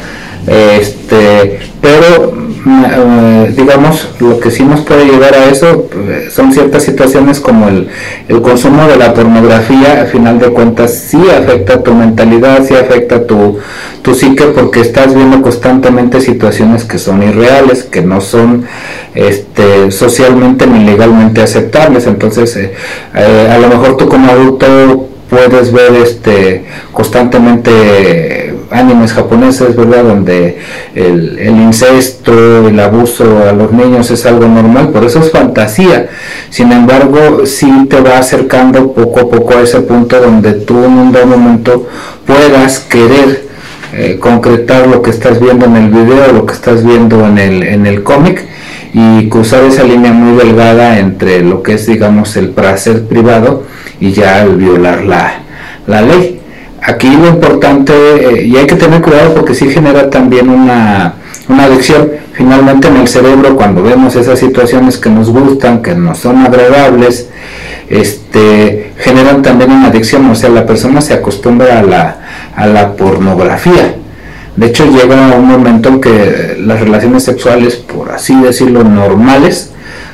este, 0.47 1.61
pero 1.81 2.44
digamos, 2.65 4.09
lo 4.21 4.41
que 4.41 4.51
sí 4.51 4.63
nos 4.63 4.81
puede 4.81 5.05
llevar 5.05 5.35
a 5.35 5.51
eso 5.51 5.87
pues, 5.93 6.33
son 6.33 6.53
ciertas 6.53 6.83
situaciones 6.83 7.41
como 7.41 7.69
el, 7.69 7.89
el, 8.29 8.41
consumo 8.41 8.87
de 8.87 8.97
la 8.97 9.13
pornografía, 9.13 10.01
al 10.01 10.07
final 10.07 10.39
de 10.39 10.49
cuentas 10.49 10.95
sí 10.95 11.21
afecta 11.31 11.83
tu 11.83 11.93
mentalidad, 11.93 12.65
sí 12.65 12.75
afecta 12.75 13.27
tu, 13.27 13.59
tu 14.01 14.15
psique 14.15 14.45
porque 14.47 14.81
estás 14.81 15.15
viendo 15.15 15.43
constantemente 15.43 16.21
situaciones 16.21 16.85
que 16.85 16.99
son 16.99 17.23
irreales, 17.23 17.85
que 17.85 18.03
no 18.03 18.21
son 18.21 18.67
este, 19.15 19.91
socialmente 19.91 20.67
ni 20.67 20.85
legalmente 20.85 21.43
aceptables. 21.43 22.07
Entonces, 22.07 22.57
eh, 22.57 22.73
eh, 23.15 23.51
a 23.51 23.59
lo 23.59 23.69
mejor 23.69 23.97
tú 23.97 24.09
como 24.09 24.31
adulto 24.31 25.09
puedes 25.31 25.73
ver 25.73 25.95
este 25.95 26.65
constantemente 26.93 28.44
animes 28.75 29.13
japoneses, 29.13 29.77
¿verdad? 29.77 30.05
Donde 30.05 30.59
el, 30.95 31.39
el, 31.39 31.57
incesto, 31.57 32.69
el 32.69 32.79
abuso 32.81 33.45
a 33.49 33.53
los 33.53 33.73
niños 33.73 34.11
es 34.11 34.27
algo 34.27 34.47
normal, 34.47 34.91
por 34.91 35.05
eso 35.05 35.21
es 35.21 35.31
fantasía. 35.31 36.09
Sin 36.51 36.73
embargo, 36.73 37.47
sí 37.47 37.71
te 37.89 38.01
va 38.01 38.19
acercando 38.19 38.93
poco 38.93 39.21
a 39.21 39.31
poco 39.31 39.57
a 39.57 39.63
ese 39.63 39.81
punto 39.81 40.21
donde 40.21 40.53
tú 40.53 40.85
en 40.85 40.93
un 40.93 41.13
momento 41.13 41.87
puedas 42.27 42.81
querer 42.81 43.45
eh, 43.93 44.19
concretar 44.19 44.89
lo 44.89 45.03
que 45.03 45.11
estás 45.11 45.41
viendo 45.41 45.67
en 45.67 45.77
el 45.77 45.91
video, 45.91 46.33
lo 46.33 46.47
que 46.47 46.55
estás 46.55 46.85
viendo 46.85 47.25
en 47.27 47.39
el, 47.39 47.63
en 47.63 47.87
el 47.87 48.03
cómic 48.03 48.45
y 48.93 49.29
cruzar 49.29 49.65
esa 49.65 49.85
línea 49.85 50.13
muy 50.13 50.37
delgada 50.37 50.99
entre 50.99 51.43
lo 51.43 51.63
que 51.63 51.75
es, 51.75 51.87
digamos, 51.87 52.37
el 52.37 52.51
placer 52.51 53.05
privado 53.05 53.65
y 54.01 54.13
ya 54.13 54.43
el 54.43 54.57
violar 54.57 55.05
la, 55.05 55.43
la 55.87 56.03
ley. 56.03 56.41
Aquí 56.87 57.09
lo 57.17 57.29
importante, 57.29 57.95
eh, 57.95 58.45
y 58.45 58.57
hay 58.57 58.67
que 58.67 58.75
tener 58.75 59.01
cuidado 59.01 59.33
porque 59.33 59.55
sí 59.55 59.71
genera 59.71 60.11
también 60.11 60.51
una, 60.51 61.15
una 61.49 61.65
adicción. 61.65 62.11
Finalmente 62.35 62.89
en 62.89 62.97
el 62.99 63.09
cerebro, 63.09 63.57
cuando 63.57 63.83
vemos 63.83 64.17
esas 64.17 64.39
situaciones 64.39 64.99
que 64.99 65.09
nos 65.09 65.31
gustan, 65.31 65.81
que 65.81 65.95
no 65.95 66.15
son 66.15 66.45
agradables, 66.45 67.31
este, 67.89 68.93
generan 68.99 69.41
también 69.41 69.71
una 69.73 69.89
adicción, 69.89 70.29
o 70.31 70.35
sea, 70.35 70.51
la 70.51 70.67
persona 70.67 71.01
se 71.01 71.15
acostumbra 71.15 71.79
a 71.79 71.83
la, 71.83 72.19
a 72.55 72.67
la 72.67 72.93
pornografía. 72.93 73.95
De 74.57 74.67
hecho, 74.67 74.85
llega 74.85 75.37
un 75.37 75.49
momento 75.49 75.89
en 75.89 76.01
que 76.03 76.59
las 76.61 76.81
relaciones 76.81 77.25
sexuales, 77.25 77.77
por 77.77 78.11
así 78.11 78.39
decirlo, 78.43 78.85
normales, 78.85 79.73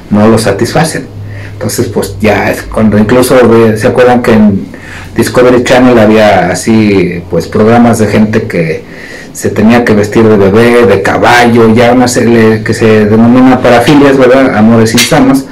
no 0.09 0.29
lo 0.29 0.39
satisfacen. 0.39 1.07
Entonces, 1.55 1.89
pues 1.89 2.15
ya 2.21 2.49
es 2.49 2.63
cuando 2.63 2.97
incluso 2.97 3.37
se 3.77 3.87
acuerdan 3.89 4.23
que 4.23 4.33
en 4.33 4.67
Discovery 5.17 5.65
Channel 5.65 5.99
había 5.99 6.51
así, 6.51 7.23
pues 7.31 7.47
programas 7.47 7.99
de 7.99 8.07
gente 8.07 8.43
que 8.43 8.83
se 9.33 9.51
tenía 9.51 9.85
que 9.85 9.95
vestir 9.95 10.25
de 10.25 10.37
bebé, 10.37 10.87
de 10.87 11.03
caballo, 11.03 11.73
ya 11.75 11.93
una 11.93 12.09
serie 12.09 12.63
que 12.63 12.75
se 12.75 13.07
denomina 13.07 13.61
parafilias, 13.61 14.17
¿verdad? 14.19 14.57
Amores 14.57 14.93
insanos, 14.93 15.45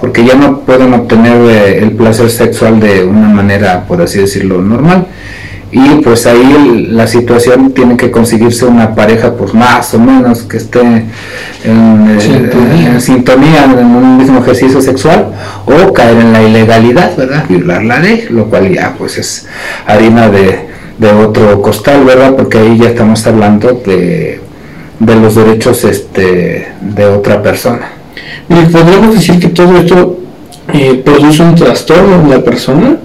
porque 0.00 0.24
ya 0.24 0.34
no 0.34 0.60
pueden 0.60 0.92
obtener 0.94 1.36
eh, 1.48 1.78
el 1.82 1.92
placer 1.92 2.30
sexual 2.30 2.80
de 2.80 3.04
una 3.04 3.28
manera, 3.28 3.84
por 3.86 4.02
así 4.02 4.18
decirlo, 4.18 4.60
normal 4.60 5.06
y 5.72 5.88
pues 6.02 6.26
ahí 6.26 6.88
la 6.90 7.06
situación 7.06 7.72
tiene 7.72 7.96
que 7.96 8.10
conseguirse 8.10 8.64
una 8.64 8.94
pareja 8.94 9.34
pues 9.34 9.54
más 9.54 9.94
o 9.94 10.00
menos 10.00 10.42
que 10.42 10.56
esté 10.56 10.80
en, 10.80 11.10
eh, 11.64 13.00
sintonía. 13.00 13.64
en, 13.64 13.86
un 13.86 14.16
mismo 14.16 14.40
ejercicio 14.40 14.80
sexual 14.80 15.32
o 15.66 15.92
caer 15.92 16.18
en 16.18 16.32
la 16.32 16.42
ilegalidad, 16.42 17.16
¿verdad? 17.16 17.44
Violar 17.48 17.84
la 17.84 18.00
ley, 18.00 18.26
lo 18.30 18.46
cual 18.46 18.72
ya 18.72 18.94
pues 18.98 19.18
es 19.18 19.46
harina 19.86 20.28
de, 20.28 20.68
otro 21.24 21.62
costal, 21.62 22.04
¿verdad? 22.04 22.34
Porque 22.34 22.58
ahí 22.58 22.76
ya 22.76 22.90
estamos 22.90 23.26
hablando 23.26 23.80
de, 23.86 24.40
de 24.98 25.16
los 25.16 25.34
derechos 25.34 25.84
este, 25.84 26.72
de 26.80 27.06
otra 27.06 27.42
persona. 27.42 27.92
¿Y 28.48 28.66
podríamos 28.66 29.14
decir 29.14 29.38
que 29.38 29.48
todo 29.48 29.78
esto 29.78 30.18
eh, 30.74 31.00
produce 31.04 31.42
un 31.42 31.54
trastorno 31.54 32.22
en 32.22 32.30
la 32.30 32.40
persona? 32.40 32.96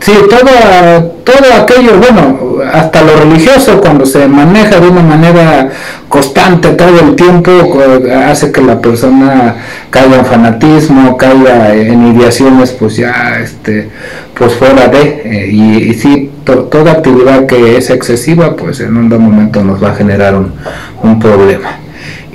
Sí, 0.00 0.12
todo, 0.28 1.16
todo 1.24 1.62
aquello, 1.62 1.98
bueno, 1.98 2.60
hasta 2.72 3.02
lo 3.02 3.16
religioso, 3.16 3.80
cuando 3.80 4.04
se 4.06 4.26
maneja 4.28 4.78
de 4.78 4.88
una 4.88 5.02
manera 5.02 5.70
constante 6.08 6.68
todo 6.70 7.00
el 7.00 7.16
tiempo, 7.16 7.50
hace 8.26 8.52
que 8.52 8.60
la 8.60 8.80
persona 8.80 9.56
caiga 9.90 10.16
en 10.18 10.26
fanatismo, 10.26 11.16
caiga 11.16 11.74
en 11.74 12.16
ideaciones, 12.16 12.72
pues 12.72 12.96
ya, 12.96 13.38
este, 13.42 13.88
pues 14.34 14.54
fuera 14.54 14.88
de, 14.88 15.22
eh, 15.24 15.48
y, 15.50 15.90
y, 15.90 15.94
sí, 15.94 16.30
toda 16.44 16.92
actividad 16.92 17.46
que 17.46 17.76
es 17.76 17.90
excesiva, 17.90 18.54
pues 18.54 18.80
en 18.80 18.96
un 18.96 19.08
momento 19.08 19.64
nos 19.64 19.82
va 19.82 19.90
a 19.90 19.94
generar 19.94 20.34
un, 20.34 20.52
un 21.02 21.18
problema 21.18 21.85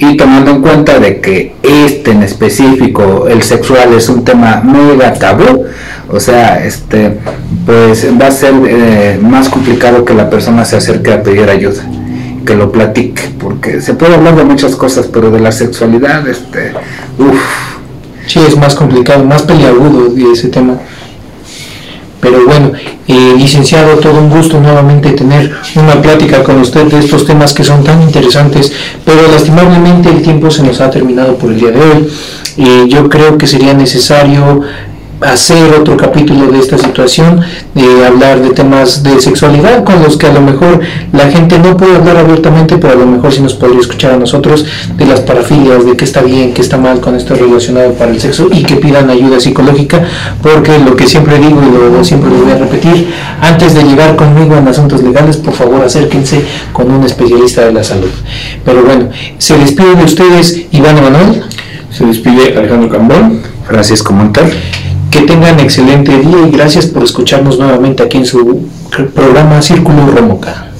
y 0.02 0.18
tomando 0.18 0.50
en 0.50 0.62
cuenta 0.64 0.98
de 1.00 1.22
que 1.22 1.54
este 1.62 2.10
en 2.10 2.24
específico, 2.24 3.28
el 3.28 3.44
sexual, 3.44 3.94
es 3.94 4.10
un 4.10 4.26
tema 4.26 4.60
mega 4.64 5.14
tabú, 5.14 5.66
o 6.10 6.20
sea, 6.20 6.66
este, 6.66 7.20
pues 7.68 8.08
va 8.20 8.26
a 8.26 8.32
ser 8.32 8.56
eh, 8.68 9.20
más 9.22 9.48
complicado 9.48 10.04
que 10.04 10.16
la 10.16 10.28
persona 10.28 10.66
se 10.66 10.78
acerque 10.78 11.14
a 11.14 11.22
pedir 11.22 11.48
ayuda, 11.48 11.84
que 12.44 12.56
lo 12.56 12.72
platique, 12.72 13.30
porque 13.40 13.80
se 13.80 13.94
puede 13.94 14.16
hablar 14.16 14.36
de 14.36 14.44
muchas 14.44 14.76
cosas, 14.76 15.06
pero 15.06 15.30
de 15.30 15.40
la 15.40 15.52
sexualidad, 15.52 16.28
este, 16.28 16.74
uff. 17.20 17.78
Sí, 18.26 18.40
es 18.40 18.58
más 18.58 18.74
complicado, 18.74 19.24
más 19.24 19.44
peliagudo 19.44 20.16
ese 20.34 20.48
tema. 20.48 20.80
Pero 22.22 22.46
bueno, 22.46 22.72
eh, 23.08 23.34
licenciado, 23.36 23.98
todo 23.98 24.20
un 24.20 24.30
gusto 24.30 24.60
nuevamente 24.60 25.12
tener 25.12 25.52
una 25.76 26.02
plática 26.02 26.44
con 26.44 26.60
usted 26.62 26.86
de 26.86 27.00
estos 27.00 27.26
temas 27.26 27.54
que 27.54 27.64
son 27.64 27.84
tan 27.84 28.02
interesantes, 28.02 28.72
pero 29.04 29.28
lastimablemente 29.32 30.10
el 30.10 30.22
tiempo 30.22 30.52
se 30.52 30.64
nos 30.64 30.80
ha 30.80 30.90
terminado 30.92 31.36
por 31.36 31.52
el 31.52 31.60
día 31.60 31.72
de 31.72 31.80
hoy. 31.80 32.08
Eh, 32.58 32.86
yo 32.88 33.10
creo 33.10 33.38
que 33.38 33.48
sería 33.48 33.74
necesario 33.74 34.62
hacer 35.22 35.74
otro 35.74 35.98
capítulo 35.98 36.52
de 36.52 36.60
esta 36.60 36.78
situación, 36.78 37.42
de 37.76 38.06
hablar 38.06 38.42
de 38.42 38.50
temas 38.52 39.04
de 39.04 39.22
sexualidad 39.22 39.84
con 39.84 40.02
los 40.02 40.18
que 40.18 40.28
a 40.28 40.34
lo 40.34 40.42
mejor 40.42 40.80
la 41.14 41.30
gente 41.30 41.60
no 41.60 41.78
puede 41.78 41.96
hablar 41.96 42.18
abiertamente, 42.18 42.78
pero 42.78 42.94
a 42.94 42.96
lo 42.96 43.06
mejor 43.06 43.32
sí 43.32 43.42
nos 43.42 43.54
podría 43.54 43.80
escuchar 43.80 44.14
a 44.14 44.18
nosotros 44.18 44.66
de 44.98 45.06
las 45.06 45.22
parafilias, 45.22 45.86
de 45.86 45.96
qué 45.96 46.06
está 46.06 46.22
bien, 46.22 46.54
qué 46.54 46.62
está 46.62 46.78
mal 46.78 47.00
con 47.00 47.16
esto 47.16 47.36
relacionado 47.36 47.94
para 47.94 48.12
el 48.12 48.20
sexo 48.20 48.48
y 48.52 48.64
que 48.64 48.76
pidan 48.76 49.10
ayuda 49.10 49.40
psicológica, 49.40 50.04
porque 50.42 50.78
lo 50.80 50.96
que 50.96 51.08
siempre 51.08 51.38
digo 51.38 51.62
y 51.62 51.72
lo 51.72 52.04
siempre 52.04 52.30
lo 52.30 52.38
voy 52.38 52.52
a 52.52 52.58
repetir, 52.58 53.14
antes 53.42 53.76
de 53.76 53.84
llegar 53.84 54.16
conmigo 54.16 54.56
en 54.56 54.68
asuntos 54.68 55.04
legales, 55.04 55.38
por 55.38 55.54
favor 55.54 55.84
acérquense 55.84 56.42
con 56.74 56.90
un 56.90 57.04
especialista 57.04 57.66
de 57.66 57.74
la 57.74 57.84
salud. 57.84 58.10
Pero 58.66 58.84
bueno, 58.84 59.10
se 59.38 59.58
despide 59.58 59.96
de 59.96 60.04
ustedes 60.04 60.62
Iván 60.72 60.98
Emanuel. 60.98 61.44
Se 61.92 62.06
despide 62.06 62.58
Alejandro 62.58 62.90
Cambón. 62.90 63.42
Francisco 63.72 64.12
Monter. 64.12 64.52
Que 65.12 65.22
tengan 65.22 65.60
excelente 65.60 66.18
día 66.18 66.48
y 66.48 66.52
gracias 66.52 66.86
por 66.88 67.04
escucharnos 67.04 67.60
nuevamente 67.60 68.02
aquí 68.02 68.18
en 68.18 68.26
su 68.26 68.68
programa 69.14 69.62
Círculo 69.62 70.08
Romoca. 70.08 70.71